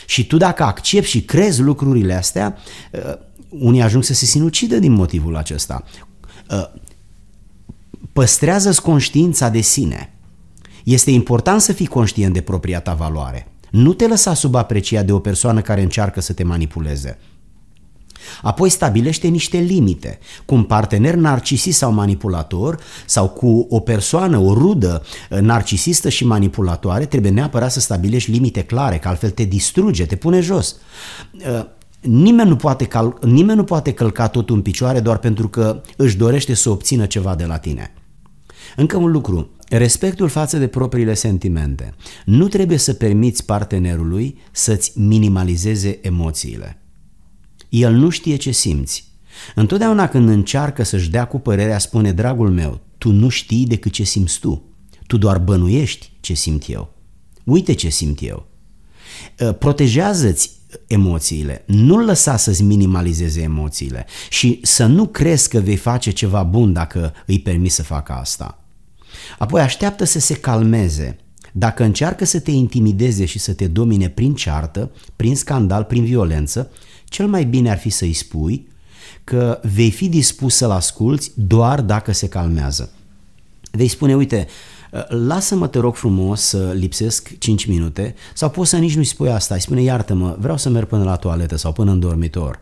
Și 0.06 0.28
tu 0.28 0.38
dacă 0.38 0.64
accepti 0.64 1.10
și 1.10 1.22
crezi 1.22 1.62
lucrurile 1.62 2.14
astea, 2.14 2.58
uh, 2.92 3.30
unii 3.60 3.82
ajung 3.82 4.04
să 4.04 4.14
se 4.14 4.26
sinucidă 4.26 4.80
din 4.80 4.92
motivul 4.92 5.36
acesta. 5.36 5.84
Uh, 6.50 6.70
păstrează-ți 8.14 8.82
conștiința 8.82 9.50
de 9.50 9.62
sine. 9.62 10.14
Este 10.84 11.12
important 11.12 11.62
să 11.62 11.74
fii 11.74 11.88
conștient 11.88 12.34
de 12.34 12.42
propria 12.42 12.80
ta 12.80 12.94
valoare. 12.94 13.48
Nu 13.72 13.94
te 13.94 14.08
lăsa 14.08 14.34
subapreciat 14.34 15.06
de 15.06 15.12
o 15.12 15.20
persoană 15.20 15.62
care 15.62 15.82
încearcă 15.82 16.22
să 16.22 16.34
te 16.34 16.44
manipuleze. 16.44 17.18
Apoi 18.42 18.70
stabilește 18.70 19.28
niște 19.28 19.58
limite. 19.58 20.20
Cu 20.46 20.56
un 20.56 20.64
partener 20.64 21.16
narcisist 21.16 21.78
sau 21.78 21.92
manipulator 21.92 22.80
sau 23.06 23.30
cu 23.30 23.68
o 23.70 23.80
persoană, 23.80 24.38
o 24.38 24.54
rudă 24.54 25.04
uh, 25.30 25.40
narcisistă 25.40 26.10
și 26.10 26.26
manipulatoare, 26.26 27.06
trebuie 27.06 27.32
neapărat 27.32 27.72
să 27.72 27.80
stabilești 27.80 28.32
limite 28.32 28.64
clare, 28.64 28.98
că 28.98 29.08
altfel 29.08 29.30
te 29.30 29.44
distruge, 29.44 30.06
te 30.06 30.16
pune 30.16 30.40
jos. 30.40 30.76
Uh, 32.02 32.10
nimeni 32.10 32.50
nu, 32.50 32.56
poate 32.56 32.86
cal- 32.86 33.18
nimeni 33.22 33.58
nu 33.58 33.64
poate 33.64 33.94
călca 33.94 34.28
totul 34.28 34.56
în 34.56 34.62
picioare 34.62 35.00
doar 35.00 35.18
pentru 35.18 35.48
că 35.50 35.82
își 35.98 36.18
dorește 36.18 36.54
să 36.54 36.70
obțină 36.70 37.06
ceva 37.06 37.36
de 37.36 37.46
la 37.46 37.58
tine. 37.58 37.94
Încă 38.76 38.98
un 38.98 39.12
lucru, 39.12 39.50
respectul 39.70 40.28
față 40.28 40.58
de 40.58 40.68
propriile 40.68 41.14
sentimente. 41.14 41.94
Nu 42.26 42.48
trebuie 42.48 42.78
să 42.78 42.94
permiți 42.94 43.46
partenerului 43.46 44.38
să-ți 44.52 45.00
minimalizeze 45.00 46.00
emoțiile. 46.02 46.82
El 47.70 47.94
nu 47.94 48.10
știe 48.10 48.36
ce 48.36 48.52
simți. 48.52 49.10
Întotdeauna 49.56 50.08
când 50.08 50.30
încearcă 50.30 50.84
să-și 50.84 51.10
dea 51.10 51.26
cu 51.26 51.40
părerea, 51.40 51.80
spune, 51.80 52.12
dragul 52.12 52.50
meu, 52.50 52.80
tu 52.98 53.12
nu 53.12 53.30
știi 53.30 53.66
decât 53.66 53.92
ce 53.92 54.04
simți 54.04 54.40
tu. 54.40 54.64
Tu 55.08 55.18
doar 55.18 55.40
bănuiești 55.40 56.12
ce 56.20 56.34
simt 56.34 56.70
eu. 56.70 56.94
Uite 57.44 57.74
ce 57.74 57.90
simt 57.90 58.20
eu. 58.22 58.48
Ă, 59.40 59.52
protejează-ți 59.52 60.52
emoțiile, 60.88 61.64
nu-l 61.66 62.06
lăsa 62.06 62.38
să-ți 62.38 62.64
minimalizeze 62.64 63.42
emoțiile 63.42 64.06
și 64.30 64.60
să 64.64 64.86
nu 64.86 65.08
crezi 65.08 65.50
că 65.50 65.60
vei 65.60 65.76
face 65.76 66.12
ceva 66.12 66.44
bun 66.44 66.74
dacă 66.74 67.14
îi 67.26 67.40
permiți 67.40 67.76
să 67.76 67.84
facă 67.84 68.14
asta. 68.14 68.64
Apoi 69.38 69.62
așteaptă 69.62 70.04
să 70.04 70.20
se 70.20 70.34
calmeze. 70.34 71.18
Dacă 71.52 71.84
încearcă 71.84 72.26
să 72.26 72.40
te 72.40 72.52
intimideze 72.52 73.26
și 73.26 73.40
să 73.40 73.54
te 73.54 73.68
domine 73.68 74.10
prin 74.10 74.34
ceartă, 74.34 74.92
prin 75.16 75.36
scandal, 75.36 75.84
prin 75.84 76.04
violență, 76.04 76.72
cel 77.06 77.28
mai 77.28 77.44
bine 77.46 77.72
ar 77.72 77.78
fi 77.78 77.90
să-i 77.90 78.14
spui 78.14 78.68
că 79.24 79.60
vei 79.74 79.92
fi 79.92 80.10
dispus 80.10 80.56
să-l 80.56 80.72
asculți 80.72 81.32
doar 81.36 81.82
dacă 81.82 82.12
se 82.12 82.28
calmează. 82.28 82.92
Vei 83.72 83.88
spune, 83.88 84.16
uite, 84.16 84.48
lasă-mă 85.08 85.68
te 85.68 85.80
rog 85.80 85.96
frumos 85.96 86.42
să 86.42 86.72
lipsesc 86.74 87.38
5 87.38 87.66
minute 87.66 88.16
sau 88.34 88.50
poți 88.50 88.70
să 88.70 88.78
nici 88.78 88.96
nu-i 88.96 89.06
spui 89.06 89.30
asta, 89.30 89.54
îi 89.54 89.62
spune 89.62 89.82
iartă-mă, 89.82 90.36
vreau 90.40 90.58
să 90.58 90.70
merg 90.70 90.88
până 90.88 91.04
la 91.04 91.16
toaletă 91.16 91.56
sau 91.56 91.72
până 91.72 91.92
în 91.92 92.00
dormitor. 92.00 92.60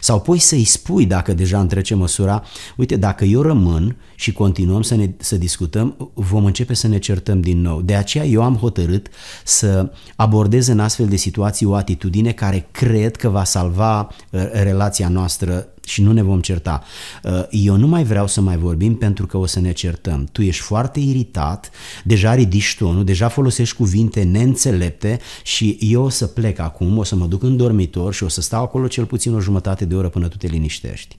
Sau 0.00 0.20
poți 0.20 0.48
să-i 0.48 0.64
spui, 0.64 1.06
dacă 1.06 1.32
deja 1.34 1.60
întrece 1.60 1.94
măsura, 1.94 2.42
uite, 2.76 2.96
dacă 2.96 3.24
eu 3.24 3.40
rămân 3.40 3.96
și 4.14 4.32
continuăm 4.32 4.82
să, 4.82 4.94
ne, 4.94 5.10
să 5.18 5.36
discutăm, 5.36 6.10
vom 6.14 6.44
începe 6.44 6.74
să 6.74 6.88
ne 6.88 6.98
certăm 6.98 7.40
din 7.40 7.60
nou. 7.60 7.80
De 7.80 7.94
aceea 7.94 8.24
eu 8.24 8.42
am 8.42 8.56
hotărât 8.56 9.06
să 9.44 9.92
abordez 10.16 10.66
în 10.66 10.80
astfel 10.80 11.06
de 11.06 11.16
situații 11.16 11.66
o 11.66 11.74
atitudine 11.74 12.32
care 12.32 12.68
cred 12.70 13.16
că 13.16 13.28
va 13.28 13.44
salva 13.44 14.00
uh, 14.00 14.40
relația 14.52 15.08
noastră 15.08 15.66
și 15.92 16.02
nu 16.02 16.12
ne 16.12 16.22
vom 16.22 16.40
certa. 16.40 16.82
Uh, 17.22 17.42
eu 17.50 17.76
nu 17.76 17.86
mai 17.86 18.04
vreau 18.04 18.26
să 18.26 18.40
mai 18.40 18.56
vorbim 18.56 18.94
pentru 18.94 19.26
că 19.26 19.36
o 19.36 19.46
să 19.46 19.60
ne 19.60 19.72
certăm. 19.72 20.28
Tu 20.32 20.42
ești 20.42 20.62
foarte 20.62 21.00
iritat, 21.00 21.70
deja 22.04 22.34
ridici 22.34 22.76
tonul, 22.78 23.04
deja 23.04 23.28
folosești 23.28 23.76
cuvinte 23.76 24.22
neînțelepte 24.22 25.20
și 25.42 25.78
eu 25.80 26.02
o 26.02 26.08
să 26.08 26.26
plec 26.26 26.58
acum, 26.58 26.98
o 26.98 27.02
să 27.02 27.16
mă 27.16 27.26
duc 27.26 27.42
în 27.42 27.56
dormitor 27.56 28.14
și 28.14 28.24
o 28.24 28.28
să 28.28 28.40
stau 28.40 28.62
acolo 28.62 28.86
cel 28.86 29.04
puțin 29.04 29.34
o 29.34 29.40
jumătate 29.40 29.84
de 29.84 29.94
oră 29.94 30.08
până 30.08 30.28
tu 30.28 30.36
te 30.36 30.46
liniștești. 30.46 31.18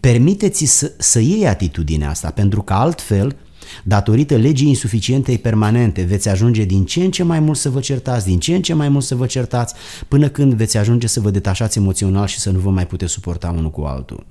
Permiteți 0.00 0.64
să, 0.64 0.92
să 0.98 1.20
iei 1.20 1.46
atitudinea 1.46 2.10
asta, 2.10 2.30
pentru 2.30 2.62
că 2.62 2.72
altfel 2.72 3.36
Datorită 3.84 4.36
legii 4.36 4.68
insuficientei 4.68 5.38
permanente 5.38 6.02
veți 6.02 6.28
ajunge 6.28 6.64
din 6.64 6.84
ce 6.84 7.04
în 7.04 7.10
ce 7.10 7.22
mai 7.22 7.40
mult 7.40 7.58
să 7.58 7.70
vă 7.70 7.80
certați, 7.80 8.26
din 8.26 8.38
ce 8.38 8.54
în 8.54 8.62
ce 8.62 8.74
mai 8.74 8.88
mult 8.88 9.04
să 9.04 9.14
vă 9.14 9.26
certați, 9.26 9.74
până 10.08 10.28
când 10.28 10.54
veți 10.54 10.76
ajunge 10.76 11.06
să 11.06 11.20
vă 11.20 11.30
detașați 11.30 11.78
emoțional 11.78 12.26
și 12.26 12.38
să 12.38 12.50
nu 12.50 12.58
vă 12.58 12.70
mai 12.70 12.86
puteți 12.86 13.12
suporta 13.12 13.54
unul 13.56 13.70
cu 13.70 13.80
altul. 13.80 14.26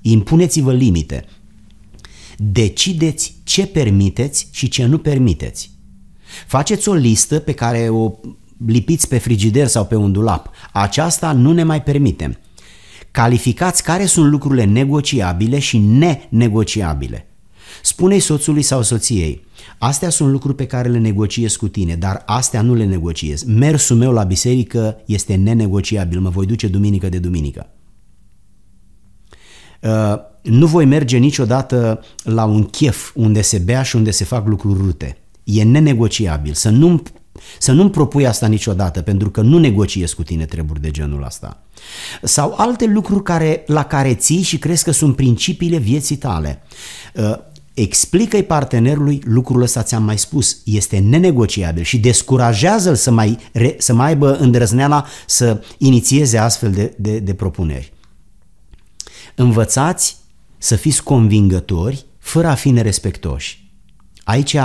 Impuneți-vă 0.00 0.72
limite. 0.72 1.24
Decideți 2.36 3.34
ce 3.44 3.66
permiteți 3.66 4.48
și 4.50 4.68
ce 4.68 4.84
nu 4.84 4.98
permiteți. 4.98 5.70
Faceți 6.46 6.88
o 6.88 6.94
listă 6.94 7.38
pe 7.38 7.52
care 7.52 7.88
o 7.88 8.12
lipiți 8.66 9.08
pe 9.08 9.18
frigider 9.18 9.66
sau 9.66 9.86
pe 9.86 9.94
un 9.94 10.12
dulap. 10.12 10.50
Aceasta 10.72 11.32
nu 11.32 11.52
ne 11.52 11.62
mai 11.62 11.82
permitem. 11.82 12.38
Calificați 13.10 13.82
care 13.82 14.04
sunt 14.04 14.30
lucrurile 14.30 14.64
negociabile 14.64 15.58
și 15.58 15.78
nenegociabile. 15.78 17.29
Spune-i 17.90 18.18
soțului 18.20 18.62
sau 18.62 18.82
soției, 18.82 19.44
astea 19.78 20.08
sunt 20.08 20.30
lucruri 20.30 20.54
pe 20.54 20.66
care 20.66 20.88
le 20.88 20.98
negociez 20.98 21.56
cu 21.56 21.68
tine, 21.68 21.94
dar 21.94 22.22
astea 22.26 22.62
nu 22.62 22.74
le 22.74 22.84
negociez. 22.84 23.42
Mersul 23.42 23.96
meu 23.96 24.12
la 24.12 24.22
biserică 24.22 24.96
este 25.04 25.34
nenegociabil, 25.34 26.20
mă 26.20 26.28
voi 26.28 26.46
duce 26.46 26.68
duminică 26.68 27.08
de 27.08 27.18
duminică. 27.18 27.66
Uh, 29.80 30.14
nu 30.42 30.66
voi 30.66 30.84
merge 30.84 31.16
niciodată 31.16 32.04
la 32.22 32.44
un 32.44 32.64
chef 32.64 33.10
unde 33.14 33.40
se 33.40 33.58
bea 33.58 33.82
și 33.82 33.96
unde 33.96 34.10
se 34.10 34.24
fac 34.24 34.46
lucruri 34.46 34.78
rute. 34.78 35.18
E 35.44 35.62
nenegociabil. 35.62 36.52
Să 36.52 36.68
nu 36.68 37.02
să 37.58 37.72
nu-mi 37.72 37.90
propui 37.90 38.26
asta 38.26 38.46
niciodată, 38.46 39.02
pentru 39.02 39.30
că 39.30 39.40
nu 39.40 39.58
negociez 39.58 40.12
cu 40.12 40.22
tine 40.22 40.44
treburi 40.44 40.80
de 40.80 40.90
genul 40.90 41.22
ăsta. 41.26 41.62
Sau 42.22 42.54
alte 42.56 42.86
lucruri 42.86 43.22
care, 43.22 43.64
la 43.66 43.84
care 43.84 44.14
ții 44.14 44.42
și 44.42 44.58
crezi 44.58 44.84
că 44.84 44.90
sunt 44.90 45.16
principiile 45.16 45.76
vieții 45.76 46.16
tale. 46.16 46.62
Uh, 47.74 47.82
explică-i 47.82 48.42
partenerului 48.42 49.22
lucrul 49.24 49.62
ăsta 49.62 49.82
ți-am 49.82 50.02
mai 50.02 50.18
spus, 50.18 50.60
este 50.64 50.98
nenegociabil 50.98 51.82
și 51.82 51.98
descurajează-l 51.98 52.94
să 52.94 53.10
mai, 53.10 53.38
să 53.78 53.94
mai 53.94 54.06
aibă 54.06 54.36
îndrăzneala 54.36 55.06
să 55.26 55.64
inițieze 55.78 56.38
astfel 56.38 56.70
de, 56.70 56.94
de, 56.98 57.18
de 57.18 57.34
propuneri. 57.34 57.92
Învățați 59.34 60.16
să 60.58 60.76
fiți 60.76 61.02
convingători 61.02 62.04
fără 62.18 62.46
a 62.46 62.54
fi 62.54 62.70
nerespectoși. 62.70 63.72
Aici 64.24 64.56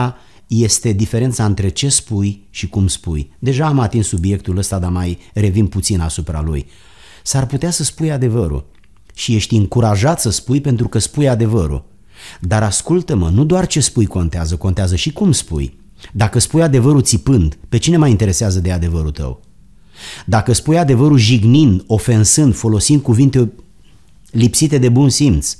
este 0.47 0.91
diferența 0.91 1.45
între 1.45 1.69
ce 1.69 1.89
spui 1.89 2.47
și 2.49 2.69
cum 2.69 2.87
spui. 2.87 3.33
Deja 3.39 3.65
am 3.65 3.79
atins 3.79 4.07
subiectul 4.07 4.57
ăsta, 4.57 4.79
dar 4.79 4.91
mai 4.91 5.17
revin 5.33 5.67
puțin 5.67 5.99
asupra 5.99 6.41
lui. 6.41 6.65
S-ar 7.23 7.45
putea 7.45 7.69
să 7.69 7.83
spui 7.83 8.11
adevărul 8.11 8.65
și 9.13 9.35
ești 9.35 9.55
încurajat 9.55 10.21
să 10.21 10.29
spui 10.29 10.61
pentru 10.61 10.87
că 10.87 10.99
spui 10.99 11.29
adevărul. 11.29 11.85
Dar 12.39 12.63
ascultă-mă, 12.63 13.29
nu 13.29 13.43
doar 13.43 13.67
ce 13.67 13.79
spui 13.79 14.05
contează, 14.05 14.55
contează 14.55 14.95
și 14.95 15.13
cum 15.13 15.31
spui. 15.31 15.79
Dacă 16.11 16.39
spui 16.39 16.61
adevărul 16.61 17.01
țipând, 17.01 17.57
pe 17.69 17.77
cine 17.77 17.97
mai 17.97 18.09
interesează 18.09 18.59
de 18.59 18.71
adevărul 18.71 19.11
tău? 19.11 19.41
Dacă 20.25 20.53
spui 20.53 20.77
adevărul 20.77 21.17
jignind, 21.17 21.83
ofensând, 21.87 22.55
folosind 22.55 23.01
cuvinte 23.01 23.51
lipsite 24.31 24.77
de 24.77 24.89
bun 24.89 25.09
simț, 25.09 25.57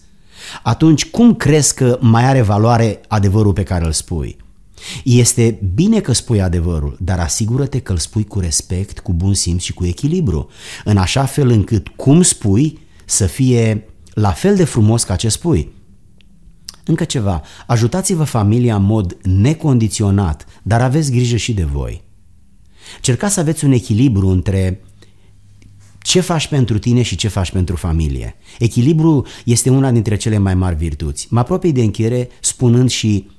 atunci 0.64 1.06
cum 1.06 1.36
crezi 1.36 1.74
că 1.74 1.98
mai 2.02 2.24
are 2.24 2.42
valoare 2.42 3.02
adevărul 3.08 3.54
pe 3.54 3.64
care 3.64 3.86
îl 3.86 3.92
spui? 3.92 4.38
Este 5.04 5.60
bine 5.74 6.00
că 6.00 6.14
spui 6.14 6.42
adevărul, 6.42 6.98
dar 7.00 7.20
asigură-te 7.20 7.80
că 7.80 7.92
îl 7.92 7.98
spui 7.98 8.24
cu 8.24 8.40
respect, 8.40 9.00
cu 9.00 9.14
bun 9.14 9.34
simț 9.34 9.62
și 9.62 9.74
cu 9.74 9.86
echilibru, 9.86 10.50
în 10.84 10.98
așa 10.98 11.26
fel 11.26 11.50
încât 11.50 11.88
cum 11.88 12.22
spui 12.22 12.80
să 13.06 13.26
fie 13.26 13.88
la 14.14 14.32
fel 14.32 14.56
de 14.56 14.64
frumos 14.64 15.04
ca 15.04 15.16
ce 15.16 15.30
spui. 15.30 15.72
Încă 16.86 17.04
ceva, 17.04 17.42
ajutați-vă 17.68 18.24
familia 18.24 18.76
în 18.76 18.84
mod 18.84 19.18
necondiționat, 19.24 20.46
dar 20.64 20.82
aveți 20.82 21.12
grijă 21.12 21.36
și 21.36 21.54
de 21.54 21.64
voi. 21.64 22.04
Cercați 23.02 23.34
să 23.34 23.40
aveți 23.40 23.66
un 23.66 23.72
echilibru 23.72 24.28
între 24.28 24.84
ce 26.00 26.20
faci 26.20 26.48
pentru 26.48 26.78
tine 26.78 27.02
și 27.02 27.16
ce 27.16 27.28
faci 27.28 27.52
pentru 27.52 27.76
familie. 27.76 28.36
Echilibru 28.60 29.26
este 29.46 29.70
una 29.70 29.92
dintre 29.92 30.16
cele 30.16 30.38
mai 30.38 30.56
mari 30.56 30.76
virtuți. 30.76 31.28
Mă 31.30 31.40
apropii 31.40 31.72
de 31.72 31.82
încheiere 31.82 32.30
spunând 32.42 32.90
și 32.90 33.30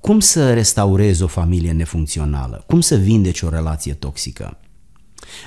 cum 0.00 0.20
să 0.20 0.54
restaurezi 0.54 1.22
o 1.22 1.26
familie 1.26 1.72
nefuncțională, 1.72 2.64
cum 2.66 2.80
să 2.80 2.96
vindeci 2.96 3.42
o 3.42 3.48
relație 3.48 3.92
toxică. 3.92 4.58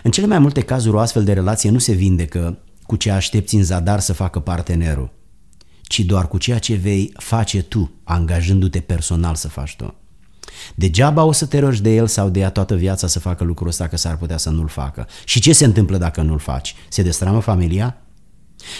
În 0.03 0.12
cele 0.12 0.27
mai 0.27 0.39
multe 0.39 0.62
cazuri 0.62 0.95
o 0.95 1.00
astfel 1.00 1.24
de 1.24 1.33
relație 1.33 1.69
nu 1.69 1.77
se 1.77 1.91
vindecă 1.91 2.57
cu 2.83 2.95
ce 2.95 3.12
aștepți 3.12 3.55
în 3.55 3.63
zadar 3.63 4.00
să 4.00 4.13
facă 4.13 4.39
partenerul, 4.39 5.12
ci 5.91 6.00
doar 6.00 6.27
cu 6.27 6.38
ceea 6.38 6.60
ce 6.60 6.75
vei 6.75 7.13
face 7.17 7.62
tu, 7.62 7.91
angajându-te 8.03 8.79
personal 8.79 9.36
să 9.36 9.48
faci 9.48 9.75
tu. 9.75 9.95
Degeaba 10.75 11.24
o 11.24 11.31
să 11.31 11.45
te 11.45 11.60
rogi 11.60 11.81
de 11.81 11.95
el 11.95 12.07
sau 12.07 12.29
de 12.29 12.39
ea 12.39 12.50
toată 12.50 12.75
viața 12.75 13.07
să 13.07 13.19
facă 13.19 13.43
lucrul 13.43 13.67
ăsta 13.67 13.88
că 13.88 13.98
s-ar 13.98 14.17
putea 14.17 14.38
să 14.38 14.50
nu-l 14.50 14.67
facă. 14.67 15.07
Și 15.25 15.39
ce 15.39 15.53
se 15.53 15.65
întâmplă 15.65 15.98
dacă 15.98 16.21
nu-l 16.21 16.39
faci? 16.39 16.75
Se 16.89 17.01
destramă 17.01 17.39
familia? 17.39 17.98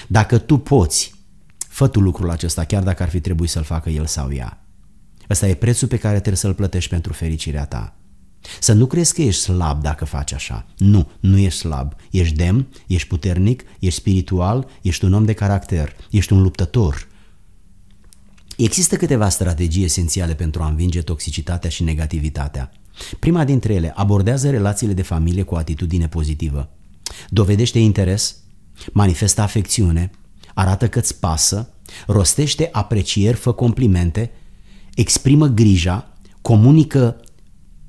Dacă 0.08 0.38
tu 0.38 0.58
poți, 0.58 1.14
fă 1.58 1.88
tu 1.88 2.00
lucrul 2.00 2.30
acesta 2.30 2.64
chiar 2.64 2.84
dacă 2.84 3.04
ar 3.04 3.10
fi 3.10 3.20
trebuit 3.20 3.50
să-l 3.50 3.64
facă 3.64 3.90
el 3.90 4.06
sau 4.06 4.34
ea. 4.34 4.66
Ăsta 5.30 5.48
e 5.48 5.54
prețul 5.54 5.88
pe 5.88 5.98
care 5.98 6.16
trebuie 6.16 6.36
să-l 6.36 6.54
plătești 6.54 6.90
pentru 6.90 7.14
fericirea 7.14 7.66
ta. 7.66 7.96
Să 8.60 8.74
nu 8.74 8.86
crezi 8.86 9.14
că 9.14 9.22
ești 9.22 9.42
slab 9.42 9.82
dacă 9.82 10.06
faci 10.06 10.34
așa. 10.34 10.66
Nu, 10.78 11.10
nu 11.20 11.38
ești 11.38 11.60
slab. 11.60 11.94
Ești 12.12 12.36
demn, 12.36 12.68
ești 12.88 13.08
puternic, 13.08 13.64
ești 13.80 14.00
spiritual, 14.00 14.68
ești 14.82 15.06
un 15.06 15.14
om 15.14 15.26
de 15.26 15.34
caracter, 15.34 15.96
ești 16.10 16.34
un 16.34 16.42
luptător. 16.42 17.08
Există 18.58 18.96
câteva 18.96 19.30
strategii 19.30 19.84
esențiale 19.84 20.34
pentru 20.36 20.62
a 20.62 20.68
învinge 20.68 21.02
toxicitatea 21.02 21.70
și 21.70 21.84
negativitatea. 21.84 22.72
Prima 23.20 23.44
dintre 23.44 23.74
ele 23.74 23.94
abordează 23.96 24.50
relațiile 24.50 24.94
de 24.94 25.02
familie 25.02 25.44
cu 25.44 25.54
o 25.54 25.58
atitudine 25.58 26.08
pozitivă. 26.08 26.70
Dovedește 27.30 27.80
interes, 27.80 28.36
manifestă 28.92 29.42
afecțiune, 29.42 30.12
arată 30.54 30.88
că 30.88 31.00
îți 31.00 31.20
pasă, 31.20 31.74
rostește 32.08 32.70
aprecieri, 32.72 33.38
fă 33.38 33.52
complimente, 33.52 34.32
exprimă 34.96 35.48
grija, 35.48 36.14
comunică 36.42 37.20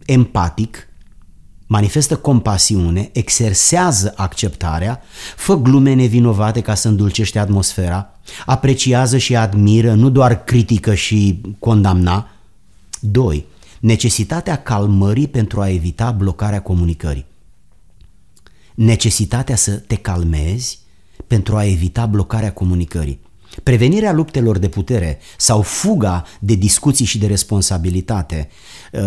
empatic, 0.07 0.89
manifestă 1.67 2.17
compasiune, 2.17 3.11
exersează 3.13 4.13
acceptarea, 4.17 5.01
fă 5.37 5.55
glume 5.55 5.95
nevinovate 5.95 6.61
ca 6.61 6.75
să 6.75 6.89
îndulcește 6.89 7.39
atmosfera, 7.39 8.21
apreciază 8.47 9.19
și 9.19 9.37
admiră, 9.37 9.95
nu 9.95 10.11
doar 10.11 10.45
critică 10.45 10.95
și 10.95 11.41
condamna. 11.59 12.31
2. 13.01 13.45
Necesitatea 13.81 14.63
calmării 14.63 15.29
pentru 15.29 15.61
a 15.61 15.69
evita 15.69 16.11
blocarea 16.11 16.63
comunicării. 16.63 17.27
Necesitatea 18.75 19.57
să 19.57 19.71
te 19.71 19.97
calmezi 19.97 20.79
pentru 21.27 21.57
a 21.57 21.65
evita 21.65 22.07
blocarea 22.07 22.53
comunicării. 22.53 23.21
Prevenirea 23.63 24.13
luptelor 24.13 24.59
de 24.59 24.69
putere 24.69 25.19
sau 25.37 25.63
fuga 25.63 26.25
de 26.41 26.55
discuții 26.55 27.05
și 27.05 27.19
de 27.19 27.27
responsabilitate 27.27 28.49
uh, 28.93 29.01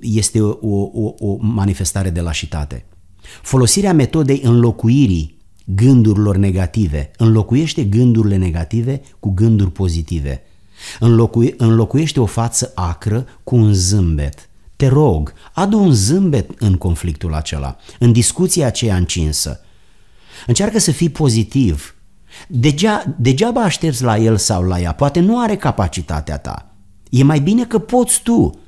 este 0.00 0.40
o, 0.40 0.78
o, 0.82 1.14
o 1.18 1.36
manifestare 1.40 2.10
de 2.10 2.20
lașitate. 2.20 2.84
Folosirea 3.42 3.92
metodei 3.92 4.40
înlocuirii 4.44 5.36
gândurilor 5.66 6.36
negative 6.36 7.10
înlocuiește 7.16 7.84
gândurile 7.84 8.36
negative 8.36 9.00
cu 9.20 9.30
gânduri 9.30 9.70
pozitive. 9.70 10.42
Înlocui, 11.00 11.54
înlocuiește 11.56 12.20
o 12.20 12.26
față 12.26 12.72
acră 12.74 13.26
cu 13.44 13.56
un 13.56 13.72
zâmbet. 13.72 14.48
Te 14.76 14.86
rog, 14.86 15.32
adu 15.52 15.78
un 15.78 15.92
zâmbet 15.92 16.50
în 16.58 16.74
conflictul 16.74 17.34
acela, 17.34 17.76
în 17.98 18.12
discuția 18.12 18.66
aceea 18.66 18.96
încinsă. 18.96 19.60
Încearcă 20.46 20.78
să 20.78 20.90
fii 20.90 21.08
pozitiv. 21.08 21.94
Degea, 22.48 23.14
degeaba 23.18 23.62
aștepți 23.62 24.02
la 24.02 24.18
el 24.18 24.36
sau 24.36 24.62
la 24.62 24.80
ea, 24.80 24.92
poate 24.92 25.20
nu 25.20 25.40
are 25.40 25.56
capacitatea 25.56 26.38
ta. 26.38 26.70
E 27.10 27.22
mai 27.22 27.40
bine 27.40 27.64
că 27.64 27.78
poți 27.78 28.22
tu. 28.22 28.58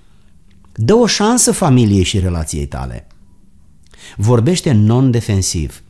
Dă 0.80 0.94
o 0.94 1.06
șansă 1.06 1.52
familiei 1.52 2.02
și 2.02 2.18
relației 2.18 2.66
tale. 2.66 3.06
Vorbește 4.16 4.72
non-defensiv. 4.72 5.82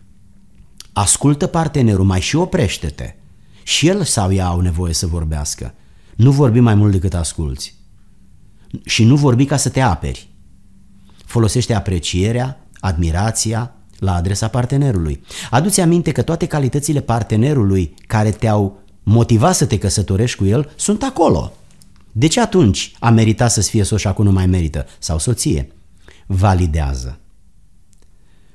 Ascultă 0.93 1.47
partenerul, 1.47 2.05
mai 2.05 2.21
și 2.21 2.37
oprește-te. 2.37 3.15
Și 3.63 3.89
el 3.89 4.03
sau 4.03 4.33
ea 4.33 4.47
au 4.47 4.61
nevoie 4.61 4.93
să 4.93 5.07
vorbească. 5.07 5.75
Nu 6.17 6.31
vorbi 6.31 6.61
mai 6.61 6.75
mult 6.75 6.93
decât 6.93 7.15
asculți. 7.15 7.75
Și 8.85 9.05
nu 9.05 9.17
vorbi 9.17 9.45
ca 9.45 9.57
să 9.57 9.69
te 9.69 9.81
aperi. 9.81 10.29
Folosește 11.25 11.75
aprecierea, 11.75 12.67
admirația 12.81 13.75
la 13.99 14.15
adresa 14.15 14.49
partenerului. 14.49 15.25
Adu-ți 15.51 15.81
aminte 15.81 16.13
că 16.13 16.23
toate 16.23 16.47
calitățile 16.47 17.01
partenerului 17.01 17.95
care 18.07 18.31
te-au 18.31 18.83
motivat 19.03 19.55
să 19.55 19.67
te 19.67 19.79
căsătorești 19.79 20.39
cu 20.39 20.45
el 20.45 20.73
sunt 20.77 21.03
acolo. 21.03 21.53
De 22.19 22.27
ce 22.27 22.41
atunci 22.41 22.93
a 22.99 23.11
meritat 23.11 23.51
să-ți 23.51 23.71
fie 23.71 23.83
soț 23.83 24.01
și 24.01 24.07
acum 24.07 24.25
nu 24.25 24.33
mai 24.33 24.47
merită? 24.47 24.87
Sau 24.99 25.19
soție? 25.19 25.73
Validează. 26.27 27.19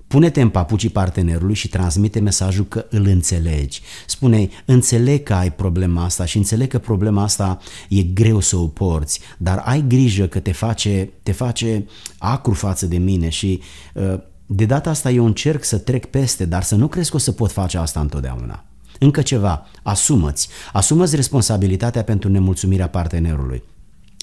Pune-te 0.08 0.42
în 0.42 0.50
papucii 0.50 0.90
partenerului 0.90 1.54
și 1.54 1.68
transmite 1.68 2.20
mesajul 2.20 2.66
că 2.66 2.86
îl 2.90 3.06
înțelegi. 3.06 3.82
Spune, 4.08 4.50
înțeleg 4.66 5.24
că 5.24 5.34
ai 5.34 5.54
problema 5.54 6.04
asta 6.04 6.26
și 6.26 6.38
înțeleg 6.38 6.68
că 6.68 6.80
problema 6.80 7.24
asta 7.24 7.60
e 7.90 8.02
greu 8.02 8.40
să 8.40 8.56
o 8.56 8.68
porți, 8.68 9.20
dar 9.38 9.58
ai 9.58 9.84
grijă 9.88 10.28
că 10.28 10.40
te 10.40 10.52
face, 10.52 11.10
te 11.24 11.32
face 11.32 11.86
acru 12.18 12.54
față 12.54 12.86
de 12.86 12.98
mine 12.98 13.30
și 13.30 13.62
uh, 13.94 14.20
de 14.46 14.66
data 14.66 14.90
asta 14.90 15.12
eu 15.12 15.26
încerc 15.26 15.64
să 15.64 15.78
trec 15.78 16.06
peste, 16.06 16.46
dar 16.46 16.64
să 16.64 16.76
nu 16.76 16.88
crezi 16.88 17.10
că 17.10 17.16
o 17.16 17.20
să 17.20 17.32
pot 17.32 17.52
face 17.52 17.78
asta 17.78 18.00
întotdeauna. 18.00 18.66
Încă 19.00 19.22
ceva, 19.22 19.66
asumă-ți, 19.84 20.48
asumă-ți 20.74 21.16
responsabilitatea 21.16 22.04
pentru 22.04 22.30
nemulțumirea 22.30 22.90
partenerului. 22.90 23.64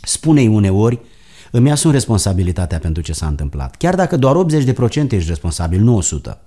Spune-i 0.03 0.47
uneori, 0.47 1.01
îmi 1.51 1.71
asum 1.71 1.91
responsabilitatea 1.91 2.79
pentru 2.79 3.03
ce 3.03 3.13
s-a 3.13 3.27
întâmplat. 3.27 3.77
Chiar 3.77 3.95
dacă 3.95 4.17
doar 4.17 4.37
80% 4.45 5.11
ești 5.11 5.29
responsabil, 5.29 5.81
nu 5.81 6.21
100%. 6.33 6.39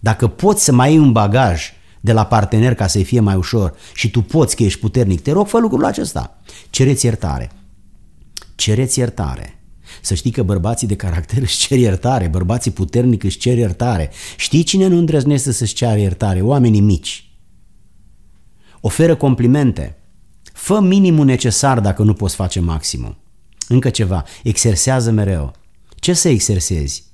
Dacă 0.00 0.26
poți 0.26 0.64
să 0.64 0.72
mai 0.72 0.90
iei 0.90 0.98
un 0.98 1.12
bagaj 1.12 1.72
de 2.00 2.12
la 2.12 2.26
partener 2.26 2.74
ca 2.74 2.86
să-i 2.86 3.04
fie 3.04 3.20
mai 3.20 3.34
ușor 3.34 3.74
și 3.94 4.10
tu 4.10 4.22
poți 4.22 4.56
că 4.56 4.62
ești 4.62 4.80
puternic, 4.80 5.20
te 5.20 5.32
rog, 5.32 5.46
fă 5.46 5.58
lucrul 5.58 5.84
acesta. 5.84 6.38
Cereți 6.70 7.04
iertare. 7.04 7.50
Cereți 8.54 8.98
iertare. 8.98 9.56
Să 10.02 10.14
știi 10.14 10.30
că 10.30 10.42
bărbații 10.42 10.86
de 10.86 10.96
caracter 10.96 11.42
își 11.48 11.58
cer 11.58 11.78
iertare, 11.78 12.28
bărbații 12.28 12.70
puternici 12.70 13.22
își 13.22 13.38
cer 13.38 13.58
iertare. 13.58 14.10
Știi 14.36 14.62
cine 14.62 14.86
nu 14.86 14.96
îndrăznește 14.96 15.52
să-și 15.52 15.74
ceară 15.74 15.98
iertare? 15.98 16.40
Oamenii 16.40 16.80
mici. 16.80 17.31
Oferă 18.84 19.14
complimente. 19.14 19.96
Fă 20.52 20.80
minimul 20.80 21.24
necesar 21.24 21.80
dacă 21.80 22.02
nu 22.02 22.12
poți 22.12 22.34
face 22.34 22.60
maximum. 22.60 23.16
Încă 23.68 23.90
ceva, 23.90 24.24
exersează 24.42 25.10
mereu. 25.10 25.52
Ce 25.94 26.12
să 26.12 26.28
exersezi? 26.28 27.04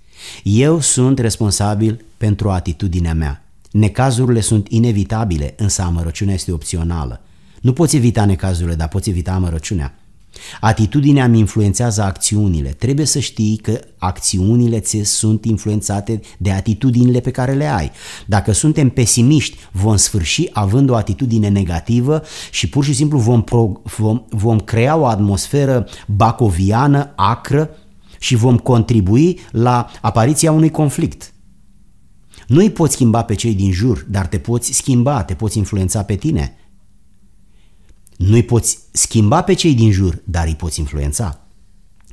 Eu 0.43 0.81
sunt 0.81 1.19
responsabil 1.19 2.05
pentru 2.17 2.51
atitudinea 2.51 3.15
mea. 3.15 3.45
Necazurile 3.71 4.41
sunt 4.41 4.69
inevitabile, 4.69 5.55
însă 5.57 5.83
amărăciunea 5.83 6.35
este 6.35 6.53
opțională. 6.53 7.21
Nu 7.61 7.73
poți 7.73 7.97
evita 7.97 8.25
necazurile, 8.25 8.75
dar 8.75 8.89
poți 8.89 9.09
evita 9.09 9.33
amărăciunea. 9.33 9.98
Atitudinea 10.61 11.25
îmi 11.25 11.39
influențează 11.39 12.03
acțiunile. 12.03 12.69
Trebuie 12.69 13.07
să 13.07 13.19
știi 13.19 13.57
că 13.57 13.81
acțiunile 13.99 14.81
ți 14.81 15.01
sunt 15.03 15.45
influențate 15.45 16.21
de 16.39 16.51
atitudinile 16.51 17.21
pe 17.21 17.31
care 17.31 17.53
le 17.53 17.67
ai. 17.67 17.91
Dacă 18.27 18.53
suntem 18.53 18.89
pesimiști, 18.89 19.57
vom 19.73 19.97
sfârși 19.97 20.49
având 20.53 20.91
o 20.91 20.95
atitudine 20.95 21.49
negativă 21.49 22.23
și 22.51 22.69
pur 22.69 22.85
și 22.85 22.95
simplu 22.95 23.19
vom, 23.19 23.43
pro, 23.43 23.73
vom, 23.97 24.23
vom 24.29 24.59
crea 24.59 24.97
o 24.97 25.07
atmosferă 25.07 25.87
bacoviană, 26.07 27.13
acră 27.17 27.71
și 28.19 28.35
vom 28.35 28.57
contribui 28.59 29.39
la 29.51 29.91
apariția 30.01 30.53
unui 30.53 30.71
conflict. 30.71 31.33
Nu 32.47 32.59
îi 32.59 32.71
poți 32.71 32.93
schimba 32.93 33.23
pe 33.23 33.35
cei 33.35 33.55
din 33.55 33.73
jur, 33.73 34.07
dar 34.09 34.27
te 34.27 34.39
poți 34.39 34.73
schimba, 34.73 35.25
te 35.25 35.35
poți 35.35 35.59
influența 35.59 36.03
pe 36.03 36.15
tine. 36.15 36.57
Nu-i 38.19 38.43
poți 38.43 38.79
schimba 38.93 39.43
pe 39.43 39.53
cei 39.53 39.75
din 39.75 39.91
jur, 39.91 40.23
dar 40.25 40.47
îi 40.47 40.57
poți 40.57 40.81
influența. 40.81 41.41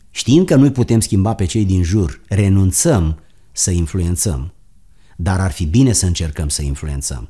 Știind 0.09 0.45
că 0.45 0.55
nu-i 0.55 0.71
putem 0.71 0.99
schimba 0.99 1.33
pe 1.33 1.45
cei 1.45 1.65
din 1.65 1.83
jur, 1.83 2.21
renunțăm 2.27 3.19
să 3.51 3.71
influențăm. 3.71 4.53
Dar 5.17 5.39
ar 5.39 5.51
fi 5.51 5.65
bine 5.65 5.91
să 5.91 6.05
încercăm 6.05 6.49
să 6.49 6.61
influențăm. 6.61 7.29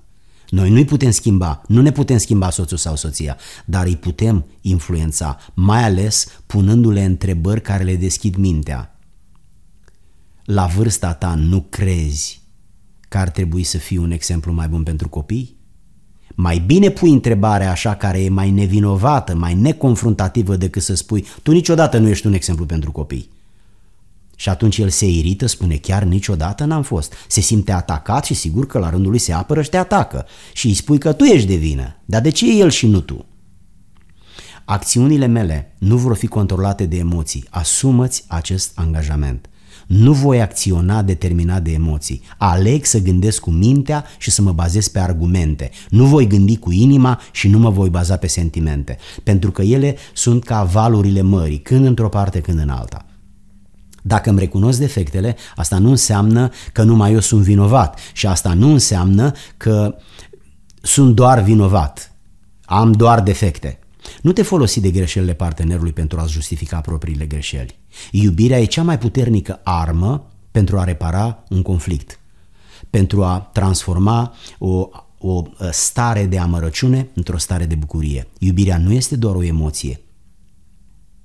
Noi 0.50 0.70
nu-i 0.70 0.86
putem 0.86 1.12
schimba, 1.12 1.62
nu 1.68 1.82
ne 1.82 1.92
putem 1.92 2.18
schimba 2.18 2.50
soțul 2.50 2.78
sau 2.78 2.96
soția, 2.96 3.38
dar 3.66 3.86
îi 3.86 3.98
putem 3.98 4.46
influența, 4.62 5.38
mai 5.54 5.84
ales 5.84 6.28
punându-le 6.46 7.04
întrebări 7.04 7.62
care 7.62 7.84
le 7.84 7.96
deschid 7.96 8.36
mintea. 8.36 9.00
La 10.44 10.66
vârsta 10.66 11.14
ta 11.14 11.36
nu 11.36 11.62
crezi 11.70 12.42
că 13.08 13.18
ar 13.18 13.30
trebui 13.30 13.64
să 13.64 13.78
fii 13.78 13.98
un 13.98 14.12
exemplu 14.12 14.52
mai 14.52 14.68
bun 14.68 14.84
pentru 14.84 15.10
copii? 15.10 15.55
Mai 16.36 16.64
bine 16.66 16.90
pui 16.90 17.12
întrebarea 17.12 17.72
așa 17.72 17.96
care 17.96 18.24
e 18.24 18.30
mai 18.30 18.52
nevinovată, 18.52 19.36
mai 19.36 19.54
neconfruntativă 19.54 20.56
decât 20.56 20.82
să 20.82 20.96
spui 20.96 21.26
tu 21.44 21.52
niciodată 21.52 21.98
nu 21.98 22.08
ești 22.08 22.28
un 22.28 22.34
exemplu 22.34 22.66
pentru 22.66 22.92
copii. 22.92 23.30
Și 24.36 24.50
atunci 24.50 24.78
el 24.78 24.90
se 24.90 25.08
irită, 25.08 25.46
spune 25.46 25.76
chiar 25.76 26.04
niciodată 26.04 26.64
n-am 26.66 26.84
fost. 26.84 27.14
Se 27.28 27.42
simte 27.42 27.72
atacat 27.72 28.26
și 28.26 28.34
sigur 28.34 28.66
că 28.66 28.80
la 28.80 28.90
rândul 28.90 29.10
lui 29.10 29.20
se 29.20 29.34
apără 29.34 29.62
și 29.62 29.70
te 29.70 29.78
atacă. 29.78 30.26
Și 30.54 30.68
îi 30.68 30.74
spui 30.74 30.98
că 30.98 31.14
tu 31.14 31.24
ești 31.24 31.48
de 31.48 31.56
vină. 31.56 31.96
Dar 32.06 32.22
de 32.22 32.30
ce 32.30 32.60
el 32.60 32.70
și 32.70 32.88
nu 32.88 33.02
tu? 33.02 33.26
Acțiunile 34.66 35.26
mele 35.26 35.76
nu 35.78 35.98
vor 35.98 36.16
fi 36.16 36.28
controlate 36.28 36.86
de 36.86 36.98
emoții. 36.98 37.46
Asumăți 37.50 38.26
acest 38.28 38.72
angajament. 38.76 39.50
Nu 39.88 40.14
voi 40.14 40.42
acționa 40.42 41.02
determinat 41.02 41.64
de 41.64 41.72
emoții. 41.72 42.22
Aleg 42.38 42.86
să 42.86 43.00
gândesc 43.00 43.40
cu 43.40 43.50
mintea 43.52 44.06
și 44.18 44.32
să 44.32 44.42
mă 44.42 44.52
bazez 44.52 44.88
pe 44.88 45.00
argumente. 45.00 45.70
Nu 45.90 46.06
voi 46.06 46.28
gândi 46.28 46.58
cu 46.58 46.72
inima 46.72 47.22
și 47.32 47.48
nu 47.48 47.60
mă 47.60 47.70
voi 47.70 47.90
baza 47.90 48.18
pe 48.18 48.28
sentimente. 48.28 48.98
Pentru 49.24 49.52
că 49.52 49.62
ele 49.62 49.96
sunt 50.14 50.44
ca 50.44 50.64
valurile 50.64 51.22
mării, 51.22 51.60
când 51.60 51.86
într-o 51.86 52.10
parte, 52.10 52.40
când 52.40 52.60
în 52.60 52.70
alta. 52.70 53.06
Dacă 54.02 54.30
îmi 54.30 54.40
recunosc 54.40 54.80
defectele, 54.80 55.36
asta 55.56 55.78
nu 55.78 55.90
înseamnă 55.90 56.50
că 56.74 56.84
numai 56.84 57.14
eu 57.14 57.20
sunt 57.20 57.42
vinovat 57.42 58.00
și 58.14 58.28
asta 58.28 58.54
nu 58.54 58.72
înseamnă 58.72 59.32
că 59.58 59.96
sunt 60.82 61.16
doar 61.16 61.42
vinovat, 61.42 62.16
am 62.66 62.92
doar 62.92 63.22
defecte. 63.22 63.80
Nu 64.22 64.32
te 64.32 64.42
folosi 64.42 64.80
de 64.80 64.92
greșelile 64.92 65.34
partenerului 65.34 65.92
pentru 65.92 66.20
a 66.20 66.26
justifica 66.26 66.82
propriile 66.82 67.26
greșeli. 67.26 67.80
Iubirea 68.12 68.60
e 68.60 68.66
cea 68.66 68.84
mai 68.84 68.98
puternică 68.98 69.60
armă 69.64 70.32
pentru 70.52 70.80
a 70.80 70.84
repara 70.84 71.44
un 71.50 71.62
conflict, 71.62 72.20
pentru 72.90 73.24
a 73.24 73.50
transforma 73.54 74.34
o, 74.58 74.90
o 75.18 75.44
stare 75.72 76.26
de 76.26 76.40
amărăciune 76.40 77.10
într-o 77.14 77.38
stare 77.38 77.66
de 77.66 77.76
bucurie. 77.76 78.28
Iubirea 78.40 78.78
nu 78.78 78.92
este 78.92 79.16
doar 79.16 79.36
o 79.36 79.44
emoție, 79.44 80.00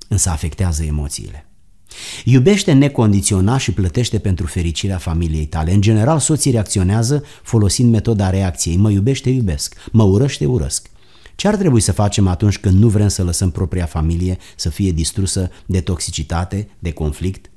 însă 0.08 0.30
afectează 0.30 0.84
emoțiile. 0.84 1.44
Iubește 2.24 2.72
necondiționat 2.72 3.60
și 3.60 3.72
plătește 3.72 4.18
pentru 4.18 4.46
fericirea 4.46 4.98
familiei 4.98 5.46
tale. 5.46 5.72
În 5.72 5.80
general, 5.80 6.18
soții 6.18 6.50
reacționează 6.50 7.24
folosind 7.42 7.90
metoda 7.90 8.30
reacției. 8.30 8.76
Mă 8.76 8.90
iubește, 8.90 9.30
iubesc. 9.30 9.74
Mă 9.92 10.02
urăște, 10.02 10.46
urăsc. 10.46 10.90
Ce 11.40 11.48
ar 11.48 11.56
trebui 11.56 11.80
să 11.80 11.92
facem 11.92 12.26
atunci 12.26 12.58
când 12.58 12.78
nu 12.78 12.88
vrem 12.88 13.08
să 13.08 13.22
lăsăm 13.22 13.50
propria 13.50 13.86
familie 13.86 14.38
să 14.56 14.68
fie 14.68 14.90
distrusă 14.90 15.50
de 15.66 15.80
toxicitate, 15.80 16.68
de 16.78 16.92
conflict? 16.92 17.50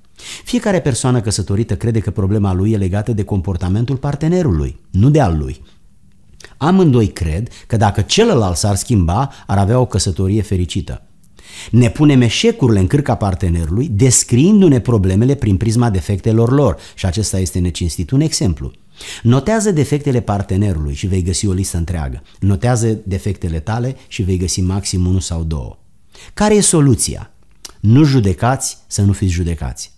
Fiecare 0.44 0.82
persoană 0.82 1.22
căsătorită 1.22 1.76
crede 1.76 2.00
că 2.00 2.12
problema 2.12 2.54
lui 2.54 2.72
e 2.72 2.78
legată 2.78 3.14
de 3.14 3.24
comportamentul 3.24 3.98
partenerului, 3.98 4.80
nu 4.92 5.10
de 5.10 5.20
al 5.20 5.38
lui. 5.38 5.62
Amândoi 6.58 7.08
cred 7.08 7.48
că 7.68 7.78
dacă 7.78 8.02
celălalt 8.02 8.56
s-ar 8.56 8.76
schimba, 8.76 9.32
ar 9.48 9.58
avea 9.58 9.80
o 9.80 9.86
căsătorie 9.86 10.42
fericită. 10.42 11.02
Ne 11.72 11.90
punem 11.90 12.22
eșecurile 12.22 12.80
în 12.80 12.88
cârca 12.88 13.16
partenerului, 13.16 13.88
descriindu-ne 13.88 14.80
problemele 14.80 15.36
prin 15.36 15.58
prisma 15.58 15.90
defectelor 15.90 16.52
lor 16.52 16.78
și 16.96 17.06
acesta 17.06 17.40
este 17.40 17.60
necinstit. 17.60 18.12
Un 18.12 18.22
exemplu. 18.22 18.72
Notează 19.24 19.72
defectele 19.72 20.22
partenerului 20.22 20.94
și 20.94 21.08
vei 21.08 21.22
găsi 21.22 21.48
o 21.48 21.52
listă 21.52 21.78
întreagă. 21.78 22.22
Notează 22.40 22.98
defectele 23.06 23.60
tale 23.60 23.96
și 24.08 24.22
vei 24.22 24.38
găsi 24.38 24.62
maxim 24.62 25.06
unul 25.06 25.20
sau 25.20 25.44
două. 25.44 25.78
Care 26.34 26.56
e 26.56 26.62
soluția? 26.62 27.32
Nu 27.80 28.04
judecați 28.04 28.78
să 28.88 29.02
nu 29.02 29.12
fiți 29.12 29.32
judecați. 29.32 29.92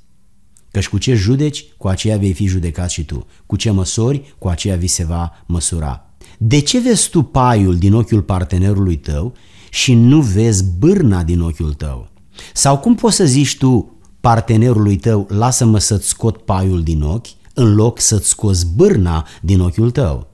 Căci 0.71 0.89
cu 0.89 0.97
ce 0.97 1.13
judeci, 1.13 1.65
cu 1.77 1.87
aceea 1.87 2.17
vei 2.17 2.33
fi 2.33 2.45
judecat 2.45 2.89
și 2.89 3.05
tu. 3.05 3.27
Cu 3.45 3.55
ce 3.55 3.71
măsori, 3.71 4.35
cu 4.37 4.47
aceea 4.47 4.75
vi 4.75 4.87
se 4.87 5.05
va 5.05 5.43
măsura. 5.45 6.09
De 6.37 6.59
ce 6.59 6.79
vezi 6.79 7.09
tu 7.09 7.23
paiul 7.23 7.77
din 7.77 7.93
ochiul 7.93 8.21
partenerului 8.21 8.95
tău 8.95 9.33
și 9.69 9.93
nu 9.93 10.21
vezi 10.21 10.63
bârna 10.79 11.23
din 11.23 11.41
ochiul 11.41 11.73
tău? 11.73 12.09
Sau 12.53 12.77
cum 12.77 12.95
poți 12.95 13.15
să 13.15 13.25
zici 13.25 13.57
tu 13.57 13.99
partenerului 14.19 14.95
tău, 14.95 15.27
lasă-mă 15.29 15.79
să-ți 15.79 16.07
scot 16.07 16.37
paiul 16.37 16.83
din 16.83 17.01
ochi, 17.01 17.27
în 17.55 17.75
loc 17.75 17.99
să-ți 17.99 18.27
scoți 18.27 18.67
bârna 18.75 19.27
din 19.41 19.59
ochiul 19.59 19.91
tău? 19.91 20.27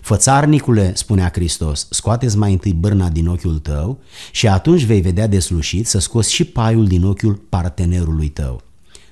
Fățarnicule, 0.00 0.92
spunea 0.94 1.30
Hristos, 1.32 1.86
scoateți 1.90 2.36
mai 2.36 2.52
întâi 2.52 2.72
bârna 2.72 3.08
din 3.08 3.26
ochiul 3.26 3.58
tău 3.58 3.98
și 4.32 4.48
atunci 4.48 4.84
vei 4.84 5.00
vedea 5.00 5.26
deslușit 5.26 5.86
să 5.86 5.98
scoți 5.98 6.32
și 6.32 6.44
paiul 6.44 6.86
din 6.86 7.04
ochiul 7.04 7.34
partenerului 7.48 8.28
tău. 8.28 8.62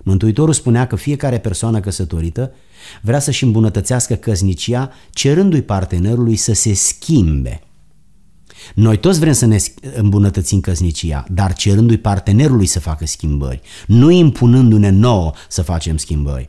Mântuitorul 0.03 0.55
spunea 0.55 0.87
că 0.87 0.97
fiecare 0.97 1.39
persoană 1.39 1.81
căsătorită 1.81 2.53
vrea 3.03 3.19
să-și 3.19 3.45
îmbunătățească 3.45 4.15
căsnicia 4.15 4.91
cerându-i 5.11 5.63
partenerului 5.63 6.37
să 6.37 6.55
se 6.55 6.75
schimbe. 6.75 7.61
Noi 8.75 8.99
toți 8.99 9.19
vrem 9.19 9.33
să 9.33 9.47
ne 9.47 9.57
îmbunătățim 9.95 10.61
căsnicia, 10.61 11.25
dar 11.31 11.53
cerându-i 11.53 11.97
partenerului 11.97 12.67
să 12.67 12.81
facă 12.81 13.07
schimbări, 13.07 13.61
nu 13.87 14.11
impunându-ne 14.11 14.91
nouă 14.91 15.33
să 15.49 15.63
facem 15.63 15.97
schimbări. 15.97 16.49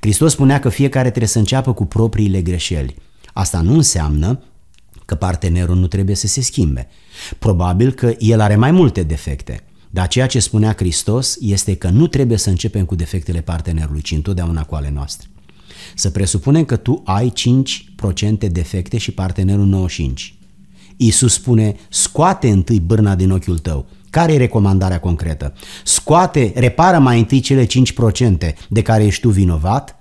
Hristos 0.00 0.32
spunea 0.32 0.58
că 0.58 0.68
fiecare 0.68 1.08
trebuie 1.08 1.28
să 1.28 1.38
înceapă 1.38 1.72
cu 1.72 1.84
propriile 1.84 2.42
greșeli. 2.42 2.94
Asta 3.32 3.60
nu 3.60 3.74
înseamnă 3.74 4.42
că 5.04 5.14
partenerul 5.14 5.76
nu 5.76 5.86
trebuie 5.86 6.14
să 6.14 6.26
se 6.26 6.40
schimbe. 6.40 6.88
Probabil 7.38 7.92
că 7.92 8.14
el 8.18 8.40
are 8.40 8.56
mai 8.56 8.70
multe 8.70 9.02
defecte. 9.02 9.60
Dar 9.90 10.08
ceea 10.08 10.26
ce 10.26 10.38
spunea 10.38 10.74
Hristos 10.76 11.36
este 11.40 11.74
că 11.74 11.88
nu 11.88 12.06
trebuie 12.06 12.38
să 12.38 12.48
începem 12.48 12.84
cu 12.84 12.94
defectele 12.94 13.40
partenerului, 13.40 14.00
ci 14.00 14.10
întotdeauna 14.10 14.64
cu 14.64 14.74
ale 14.74 14.90
noastre. 14.90 15.28
Să 15.94 16.10
presupunem 16.10 16.64
că 16.64 16.76
tu 16.76 17.02
ai 17.04 17.32
5% 18.46 18.50
defecte 18.50 18.98
și 18.98 19.10
partenerul 19.10 19.88
95%. 19.90 20.36
Iisus 20.96 21.32
spune, 21.32 21.76
scoate 21.88 22.50
întâi 22.50 22.80
bârna 22.80 23.14
din 23.14 23.30
ochiul 23.30 23.58
tău. 23.58 23.86
Care 24.16 24.32
e 24.32 24.36
recomandarea 24.36 25.00
concretă? 25.00 25.52
Scoate, 25.84 26.52
repară 26.54 26.98
mai 26.98 27.18
întâi 27.18 27.40
cele 27.40 27.66
5% 27.66 27.68
de 28.68 28.82
care 28.82 29.04
ești 29.04 29.20
tu 29.20 29.28
vinovat, 29.28 29.96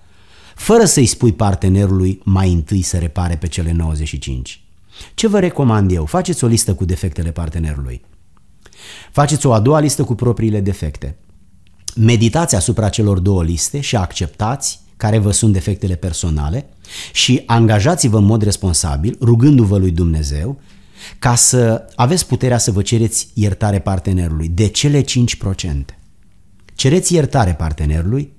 fără 0.56 0.86
să-i 0.86 1.06
spui 1.06 1.34
partenerului 1.34 2.22
mai 2.24 2.52
întâi 2.52 2.82
să 2.82 2.98
repare 2.98 3.36
pe 3.36 3.48
cele 3.48 3.72
95. 3.72 4.64
Ce 5.14 5.28
vă 5.28 5.40
recomand 5.40 5.92
eu? 5.92 6.06
Faceți 6.06 6.44
o 6.44 6.48
listă 6.48 6.74
cu 6.74 6.86
defectele 6.86 7.32
partenerului. 7.32 8.02
Faceți 9.12 9.46
o 9.46 9.54
a 9.54 9.60
doua 9.60 9.80
listă 9.80 10.04
cu 10.04 10.16
propriile 10.16 10.60
defecte. 10.60 11.18
Meditați 11.96 12.56
asupra 12.56 12.90
celor 12.90 13.20
două 13.20 13.44
liste 13.44 13.80
și 13.80 13.96
acceptați 13.96 14.80
care 14.98 15.18
vă 15.18 15.32
sunt 15.32 15.54
defectele 15.54 15.96
personale 15.96 16.70
și 17.14 17.44
angajați-vă 17.46 18.18
în 18.18 18.26
mod 18.26 18.42
responsabil, 18.42 19.18
rugându-vă 19.22 19.78
lui 19.78 19.92
Dumnezeu, 19.92 20.60
ca 21.20 21.36
să 21.36 21.86
aveți 21.96 22.28
puterea 22.28 22.58
să 22.58 22.72
vă 22.72 22.82
cereți 22.82 23.28
iertare 23.34 23.80
partenerului 23.80 24.48
de 24.48 24.68
cele 24.68 25.02
5%. 25.02 25.06
Cereți 26.76 27.14
iertare 27.14 27.54
partenerului, 27.54 28.34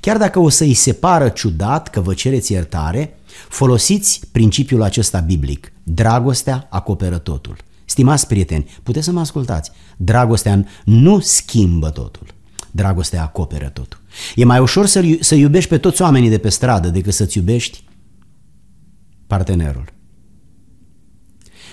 chiar 0.00 0.16
dacă 0.16 0.38
o 0.38 0.48
să 0.48 0.64
îi 0.64 0.74
se 0.74 0.92
pară 0.92 1.28
ciudat 1.28 1.90
că 1.90 2.00
vă 2.00 2.14
cereți 2.14 2.52
iertare, 2.52 3.18
folosiți 3.48 4.20
principiul 4.32 4.82
acesta 4.82 5.18
biblic. 5.18 5.72
Dragostea 5.82 6.66
acoperă 6.70 7.18
totul. 7.18 7.56
Stimați 7.84 8.26
prieteni, 8.26 8.70
puteți 8.82 9.04
să 9.04 9.12
mă 9.12 9.20
ascultați. 9.20 9.70
Dragostea 9.96 10.64
nu 10.84 11.20
schimbă 11.20 11.90
totul. 11.90 12.26
Dragostea 12.70 13.22
acoperă 13.22 13.68
totul. 13.68 14.00
E 14.34 14.44
mai 14.44 14.58
ușor 14.58 14.86
să, 14.86 15.16
să 15.20 15.34
iubești 15.34 15.68
pe 15.68 15.78
toți 15.78 16.02
oamenii 16.02 16.28
de 16.28 16.38
pe 16.38 16.48
stradă 16.48 16.88
decât 16.88 17.14
să-ți 17.14 17.38
iubești 17.38 17.84
partenerul. 19.26 19.93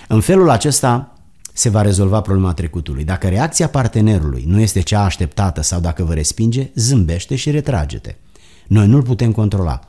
În 0.08 0.20
felul 0.20 0.50
acesta 0.50 1.12
se 1.52 1.68
va 1.68 1.82
rezolva 1.82 2.20
problema 2.20 2.52
trecutului. 2.52 3.04
Dacă 3.04 3.28
reacția 3.28 3.68
partenerului 3.68 4.44
nu 4.46 4.60
este 4.60 4.80
cea 4.80 5.04
așteptată 5.04 5.62
sau 5.62 5.80
dacă 5.80 6.04
vă 6.04 6.14
respinge, 6.14 6.70
zâmbește 6.74 7.36
și 7.36 7.50
retrage-te. 7.50 8.14
Noi 8.66 8.86
nu-l 8.86 9.02
putem 9.02 9.32
controla. 9.32 9.80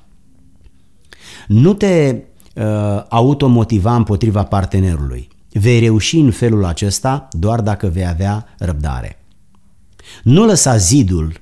Nu 1.47 1.73
te 1.73 2.15
uh, 2.55 2.63
automotiva 3.09 3.95
împotriva 3.95 4.43
partenerului. 4.43 5.27
Vei 5.51 5.79
reuși 5.79 6.17
în 6.17 6.31
felul 6.31 6.65
acesta 6.65 7.27
doar 7.31 7.61
dacă 7.61 7.87
vei 7.87 8.07
avea 8.07 8.45
răbdare. 8.57 9.17
Nu 10.23 10.45
lăsa 10.45 10.77
zidul 10.77 11.41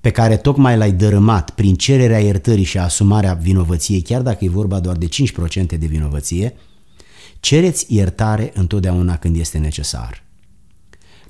pe 0.00 0.10
care 0.10 0.36
tocmai 0.36 0.76
l-ai 0.76 0.92
dărâmat 0.92 1.50
prin 1.50 1.74
cererea 1.74 2.18
iertării 2.18 2.64
și 2.64 2.78
asumarea 2.78 3.32
vinovăției, 3.32 4.00
chiar 4.00 4.22
dacă 4.22 4.44
e 4.44 4.48
vorba 4.48 4.80
doar 4.80 4.96
de 4.96 5.06
5% 5.06 5.78
de 5.78 5.86
vinovăție, 5.86 6.54
cereți 7.40 7.94
iertare 7.94 8.50
întotdeauna 8.54 9.16
când 9.16 9.36
este 9.36 9.58
necesar. 9.58 10.24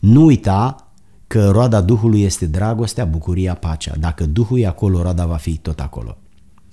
Nu 0.01 0.25
uita 0.25 0.93
că 1.27 1.51
roada 1.51 1.81
Duhului 1.81 2.23
este 2.23 2.47
dragostea, 2.47 3.05
bucuria, 3.05 3.55
pacea. 3.55 3.97
Dacă 3.97 4.27
Duhul 4.27 4.59
e 4.59 4.67
acolo, 4.67 5.03
roada 5.03 5.27
va 5.27 5.37
fi 5.37 5.57
tot 5.57 5.81
acolo. 5.81 6.19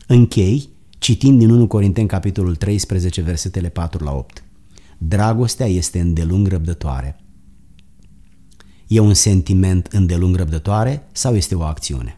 Închei 0.07 0.69
Citind 1.05 1.39
din 1.39 1.49
1 1.49 1.67
Corinteni, 1.67 2.07
capitolul 2.07 2.55
13, 2.55 3.21
versetele 3.21 3.69
4 3.69 4.03
la 4.03 4.11
8. 4.11 4.43
Dragostea 4.97 5.65
este 5.65 5.99
îndelung 5.99 6.47
răbdătoare. 6.47 7.19
E 8.87 8.99
un 8.99 9.13
sentiment 9.13 9.87
îndelung 9.91 10.35
răbdătoare 10.35 11.07
sau 11.11 11.35
este 11.35 11.55
o 11.55 11.63
acțiune? 11.63 12.17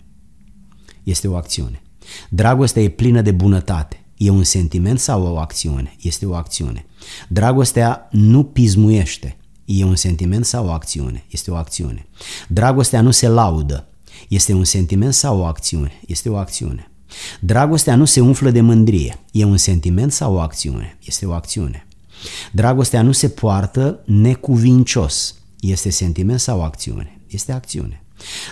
Este 1.03 1.27
o 1.27 1.35
acțiune. 1.35 1.81
Dragostea 2.29 2.81
e 2.81 2.89
plină 2.89 3.21
de 3.21 3.31
bunătate. 3.31 4.05
E 4.17 4.29
un 4.29 4.43
sentiment 4.43 4.99
sau 4.99 5.33
o 5.33 5.37
acțiune? 5.37 5.95
Este 6.01 6.25
o 6.25 6.35
acțiune. 6.35 6.85
Dragostea 7.27 8.07
nu 8.11 8.43
pismuiește. 8.43 9.37
E 9.65 9.83
un 9.83 9.95
sentiment 9.95 10.45
sau 10.45 10.65
o 10.67 10.71
acțiune? 10.71 11.23
Este 11.29 11.51
o 11.51 11.55
acțiune. 11.55 12.07
Dragostea 12.47 13.01
nu 13.01 13.11
se 13.11 13.27
laudă. 13.27 13.87
Este 14.27 14.53
un 14.53 14.63
sentiment 14.63 15.13
sau 15.13 15.39
o 15.39 15.45
acțiune? 15.45 15.99
Este 16.07 16.29
o 16.29 16.37
acțiune. 16.37 16.91
Dragostea 17.39 17.95
nu 17.95 18.05
se 18.05 18.19
umflă 18.19 18.51
de 18.51 18.61
mândrie. 18.61 19.19
E 19.31 19.43
un 19.43 19.57
sentiment 19.57 20.11
sau 20.11 20.33
o 20.33 20.39
acțiune? 20.39 20.97
Este 21.05 21.25
o 21.25 21.33
acțiune. 21.33 21.87
Dragostea 22.51 23.01
nu 23.01 23.11
se 23.11 23.29
poartă 23.29 23.99
necuvincios. 24.05 25.35
Este 25.59 25.89
sentiment 25.89 26.39
sau 26.39 26.63
acțiune? 26.63 27.19
Este 27.27 27.51
acțiune. 27.51 28.03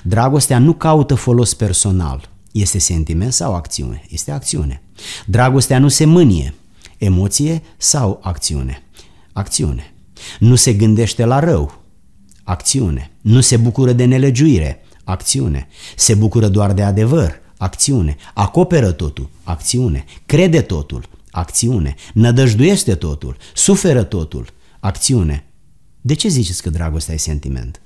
Dragostea 0.04 0.60
nu 0.60 0.74
caută 0.74 1.16
folos 1.16 1.54
personal. 1.54 2.30
Este 2.56 2.80
sentiment 2.80 3.34
sau 3.34 3.56
acțiune? 3.56 4.02
Este 4.10 4.32
acțiune. 4.32 4.82
Dragostea 5.26 5.80
nu 5.80 5.88
se 5.88 6.06
mânie. 6.06 6.54
Emoție 6.98 7.62
sau 7.78 8.20
acțiune? 8.24 8.84
Acțiune. 9.34 9.94
Nu 10.40 10.56
se 10.56 10.74
gândește 10.74 11.26
la 11.26 11.40
rău. 11.40 11.84
Acțiune. 12.44 13.12
Nu 13.22 13.42
se 13.42 13.58
bucură 13.58 13.92
de 13.92 14.06
nelegiuire. 14.06 14.82
Acțiune. 15.04 15.68
Se 15.96 16.14
bucură 16.14 16.48
doar 16.48 16.74
de 16.74 16.84
adevăr. 16.84 17.42
Acțiune. 17.58 18.16
Acoperă 18.34 18.92
totul. 18.92 19.30
Acțiune. 19.44 20.06
Crede 20.26 20.62
totul. 20.62 21.10
Acțiune. 21.32 21.96
Nădăjduiește 22.14 22.96
totul. 22.96 23.38
Suferă 23.54 24.04
totul. 24.04 24.48
Acțiune. 24.80 25.46
De 26.02 26.14
ce 26.14 26.28
ziceți 26.28 26.62
că 26.62 26.70
dragostea 26.70 27.14
e 27.14 27.18
sentiment? 27.18 27.82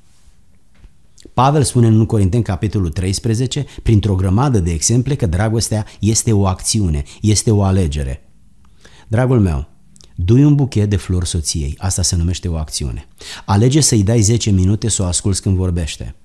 Pavel 1.39 1.63
spune 1.63 1.88
în 1.88 1.93
1 1.93 2.06
Corinteni, 2.06 2.43
capitolul 2.43 2.89
13, 2.89 3.65
printr-o 3.84 4.15
grămadă 4.15 4.60
de 4.60 4.71
exemple, 4.71 5.15
că 5.15 5.25
dragostea 5.25 5.86
este 5.99 6.34
o 6.34 6.47
acțiune, 6.47 7.04
este 7.21 7.52
o 7.52 7.63
alegere. 7.63 8.30
Dragul 9.08 9.39
meu, 9.39 9.67
dui 10.15 10.43
un 10.43 10.56
buchet 10.56 10.89
de 10.89 10.95
flori 10.95 11.28
soției, 11.28 11.75
asta 11.78 12.02
se 12.02 12.15
numește 12.15 12.47
o 12.47 12.56
acțiune. 12.56 13.08
Alege 13.45 13.80
să-i 13.80 14.04
dai 14.04 14.21
10 14.21 14.49
minute 14.49 14.89
să 14.89 15.02
o 15.02 15.06
asculți 15.06 15.41
când 15.41 15.56
vorbește. 15.56 16.15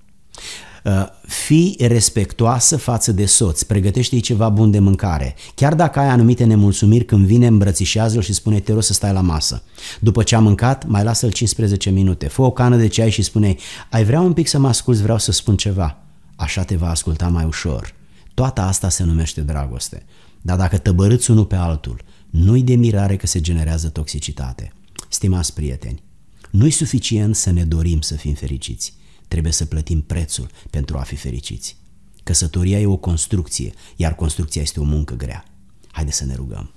Uh, 0.84 1.06
fii 1.26 1.76
respectoasă 1.78 2.76
față 2.76 3.12
de 3.12 3.26
soț, 3.26 3.62
pregătește-i 3.62 4.20
ceva 4.20 4.48
bun 4.48 4.70
de 4.70 4.78
mâncare. 4.78 5.34
Chiar 5.54 5.74
dacă 5.74 5.98
ai 5.98 6.08
anumite 6.08 6.44
nemulțumiri 6.44 7.04
când 7.04 7.26
vine, 7.26 7.46
îmbrățișează-l 7.46 8.22
și 8.22 8.32
spune 8.32 8.60
te 8.60 8.72
rog 8.72 8.82
să 8.82 8.92
stai 8.92 9.12
la 9.12 9.20
masă. 9.20 9.62
După 10.00 10.22
ce 10.22 10.34
a 10.34 10.38
mâncat, 10.38 10.86
mai 10.86 11.04
lasă-l 11.04 11.30
15 11.30 11.90
minute. 11.90 12.28
Fă 12.28 12.42
o 12.42 12.50
cană 12.50 12.76
de 12.76 12.86
ceai 12.86 13.10
și 13.10 13.22
spune 13.22 13.56
ai 13.90 14.04
vrea 14.04 14.20
un 14.20 14.32
pic 14.32 14.48
să 14.48 14.58
mă 14.58 14.68
asculți, 14.68 15.02
vreau 15.02 15.18
să 15.18 15.32
spun 15.32 15.56
ceva. 15.56 15.98
Așa 16.36 16.62
te 16.62 16.76
va 16.76 16.90
asculta 16.90 17.28
mai 17.28 17.44
ușor. 17.44 17.94
Toată 18.34 18.60
asta 18.60 18.88
se 18.88 19.04
numește 19.04 19.40
dragoste. 19.40 20.02
Dar 20.40 20.56
dacă 20.56 20.78
tăbărâți 20.78 21.30
unul 21.30 21.44
pe 21.44 21.56
altul, 21.56 22.00
nu-i 22.30 22.62
de 22.62 22.74
mirare 22.74 23.16
că 23.16 23.26
se 23.26 23.40
generează 23.40 23.88
toxicitate. 23.88 24.72
Stimați 25.08 25.54
prieteni, 25.54 26.02
nu-i 26.50 26.70
suficient 26.70 27.36
să 27.36 27.50
ne 27.50 27.64
dorim 27.64 28.00
să 28.00 28.14
fim 28.14 28.34
fericiți 28.34 28.94
trebuie 29.34 29.52
să 29.52 29.64
plătim 29.64 30.00
prețul 30.02 30.50
pentru 30.70 30.96
a 30.98 31.00
fi 31.00 31.16
fericiți. 31.16 31.76
Căsătoria 32.22 32.80
e 32.80 32.86
o 32.86 32.96
construcție, 32.96 33.72
iar 33.96 34.14
construcția 34.14 34.62
este 34.62 34.80
o 34.80 34.82
muncă 34.82 35.14
grea. 35.14 35.44
Haideți 35.90 36.16
să 36.16 36.24
ne 36.24 36.34
rugăm. 36.34 36.70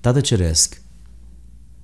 Tată 0.00 0.20
Ceresc, 0.20 0.82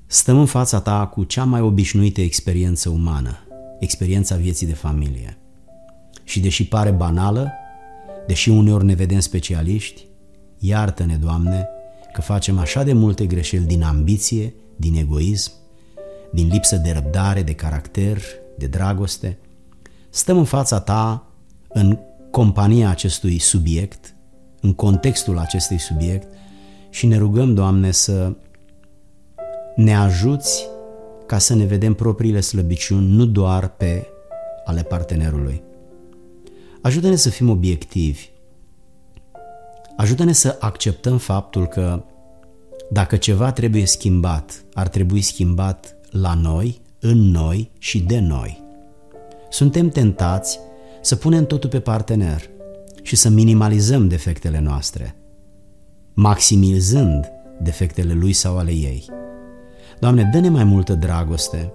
stăm 0.07 0.39
în 0.39 0.47
fața 0.47 0.81
ta 0.81 1.07
cu 1.07 1.25
cea 1.25 1.45
mai 1.45 1.61
obișnuită 1.61 2.21
experiență 2.21 2.89
umană, 2.89 3.39
experiența 3.81 4.37
vieții 4.37 4.67
de 4.67 4.75
familie. 4.75 5.39
Și 6.25 6.41
deși 6.41 6.67
pare 6.67 6.91
banală, 6.91 7.53
deși 8.27 8.49
uneori 8.49 8.85
ne 8.85 8.95
vedem 8.95 9.21
specialiști, 9.21 10.07
iartă-ne, 10.59 11.17
Doamne, 11.17 11.69
că 12.13 12.21
facem 12.21 12.59
așa 12.59 12.83
de 12.83 12.93
multe 12.93 13.27
greșeli 13.27 13.65
din 13.65 13.83
ambiție, 13.83 14.55
din 14.77 14.95
egoism, 14.95 15.53
din 16.33 16.49
lipsă 16.49 16.77
de 16.77 16.91
răbdare, 16.91 17.43
de 17.43 17.55
caracter, 17.55 18.23
de 18.59 18.67
dragoste, 18.67 19.39
stăm 20.11 20.39
în 20.39 20.45
fața 20.45 20.81
ta 20.81 21.27
în 21.69 21.99
compania 22.31 22.91
acestui 22.91 23.39
subiect, 23.39 24.15
în 24.61 24.75
contextul 24.75 25.39
acestui 25.39 25.79
subiect 25.79 26.29
și 26.91 27.07
ne 27.07 27.17
rugăm, 27.17 27.55
Doamne, 27.55 27.91
să 27.91 28.37
ne 29.77 29.97
ajuți 29.97 30.69
ca 31.27 31.39
să 31.39 31.55
ne 31.55 31.65
vedem 31.65 31.95
propriile 31.95 32.41
slăbiciuni, 32.41 33.07
nu 33.07 33.25
doar 33.25 33.69
pe 33.69 34.07
ale 34.65 34.83
partenerului. 34.83 35.63
Ajută-ne 36.83 37.17
să 37.17 37.31
fim 37.31 37.49
obiectivi. 37.49 38.31
Ajută-ne 39.97 40.33
să 40.33 40.57
acceptăm 40.61 41.19
faptul 41.19 41.67
că 41.67 42.05
dacă 42.91 43.17
ceva 43.17 43.53
trebuie 43.53 43.87
schimbat, 43.87 44.65
ar 44.75 44.89
trebui 44.89 45.21
schimbat 45.21 45.97
la 46.11 46.35
noi, 46.35 46.81
în 47.05 47.19
noi 47.19 47.71
și 47.79 48.01
de 48.01 48.19
noi. 48.19 48.63
Suntem 49.51 49.89
tentați 49.89 50.59
să 51.01 51.17
punem 51.17 51.47
totul 51.47 51.71
pe 51.71 51.81
partener 51.81 52.43
și 53.03 53.17
să 53.17 53.29
minimalizăm 53.29 54.09
defectele 54.09 54.61
noastre, 54.61 55.17
maximizând 56.15 57.33
defectele 57.61 58.13
lui 58.13 58.33
sau 58.33 58.59
ale 58.59 58.71
ei. 58.71 59.05
Doamne, 59.99 60.31
dă-ne 60.33 60.49
mai 60.49 60.65
multă 60.65 60.95
dragoste, 60.95 61.73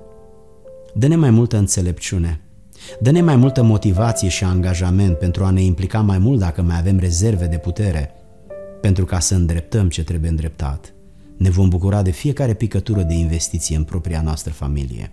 dă-ne 0.94 1.16
mai 1.16 1.30
multă 1.30 1.58
înțelepciune, 1.58 2.42
dă-ne 3.00 3.22
mai 3.22 3.36
multă 3.36 3.64
motivație 3.64 4.30
și 4.30 4.44
angajament 4.44 5.18
pentru 5.18 5.44
a 5.44 5.50
ne 5.50 5.62
implica 5.62 6.02
mai 6.02 6.18
mult 6.18 6.40
dacă 6.40 6.62
mai 6.62 6.78
avem 6.78 7.00
rezerve 7.00 7.46
de 7.46 7.58
putere, 7.58 8.12
pentru 8.82 9.06
ca 9.06 9.20
să 9.20 9.36
îndreptăm 9.36 9.90
ce 9.90 10.04
trebuie 10.04 10.30
îndreptat. 10.30 10.94
Ne 11.38 11.50
vom 11.50 11.70
bucura 11.70 12.02
de 12.02 12.12
fiecare 12.12 12.54
picătură 12.54 13.02
de 13.02 13.14
investiție 13.14 13.76
în 13.76 13.84
propria 13.84 14.22
noastră 14.22 14.52
familie. 14.52 15.12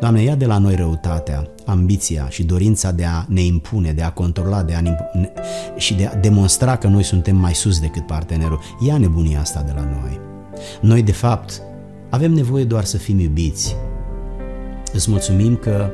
Doamne, 0.00 0.22
ia 0.22 0.34
de 0.34 0.46
la 0.46 0.58
noi 0.58 0.74
răutatea, 0.74 1.48
ambiția 1.66 2.28
și 2.28 2.42
dorința 2.42 2.92
de 2.92 3.04
a 3.04 3.24
ne 3.28 3.40
impune, 3.40 3.92
de 3.92 4.02
a 4.02 4.10
controla 4.12 4.62
de 4.62 4.74
a 4.74 4.80
ne, 4.80 4.96
și 5.76 5.94
de 5.94 6.06
a 6.06 6.14
demonstra 6.14 6.76
că 6.76 6.86
noi 6.86 7.02
suntem 7.02 7.36
mai 7.36 7.54
sus 7.54 7.80
decât 7.80 8.06
partenerul. 8.06 8.60
Ia 8.86 8.98
nebunia 8.98 9.40
asta 9.40 9.62
de 9.62 9.72
la 9.74 9.84
noi. 10.00 10.20
Noi, 10.80 11.02
de 11.02 11.12
fapt, 11.12 11.62
avem 12.10 12.32
nevoie 12.32 12.64
doar 12.64 12.84
să 12.84 12.96
fim 12.96 13.18
iubiți. 13.18 13.76
Îți 14.92 15.10
mulțumim 15.10 15.56
că 15.56 15.90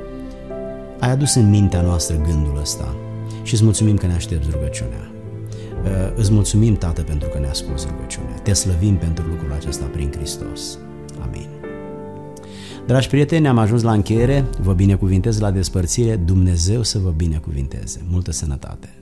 ai 1.00 1.11
adus 1.11 1.35
în 1.35 1.50
mintea 1.50 1.83
noastră 1.83 2.16
gândul 2.16 2.59
ăsta 2.61 2.94
și 3.42 3.54
îți 3.54 3.64
mulțumim 3.64 3.96
că 3.96 4.06
ne 4.06 4.14
aștepți 4.14 4.50
rugăciunea. 4.50 5.11
Uh, 5.85 5.90
îți 6.14 6.33
mulțumim, 6.33 6.75
Tată, 6.75 7.03
pentru 7.03 7.29
că 7.29 7.38
ne 7.38 7.47
asculți 7.47 7.87
rugăciunea. 7.90 8.35
Te 8.43 8.53
slăvim 8.53 8.97
pentru 8.97 9.25
lucrul 9.29 9.53
acesta 9.53 9.85
prin 9.85 10.12
Hristos. 10.12 10.79
Amin. 11.21 11.49
Dragi 12.87 13.09
prieteni, 13.09 13.49
am 13.49 13.59
ajuns 13.59 13.83
la 13.83 13.93
încheiere. 13.93 14.45
Vă 14.61 14.73
binecuvintez 14.73 15.40
la 15.40 15.51
despărțire. 15.51 16.16
Dumnezeu 16.16 16.83
să 16.83 16.99
vă 16.99 17.11
binecuvinteze. 17.11 18.01
Multă 18.11 18.33
sănătate! 18.33 19.00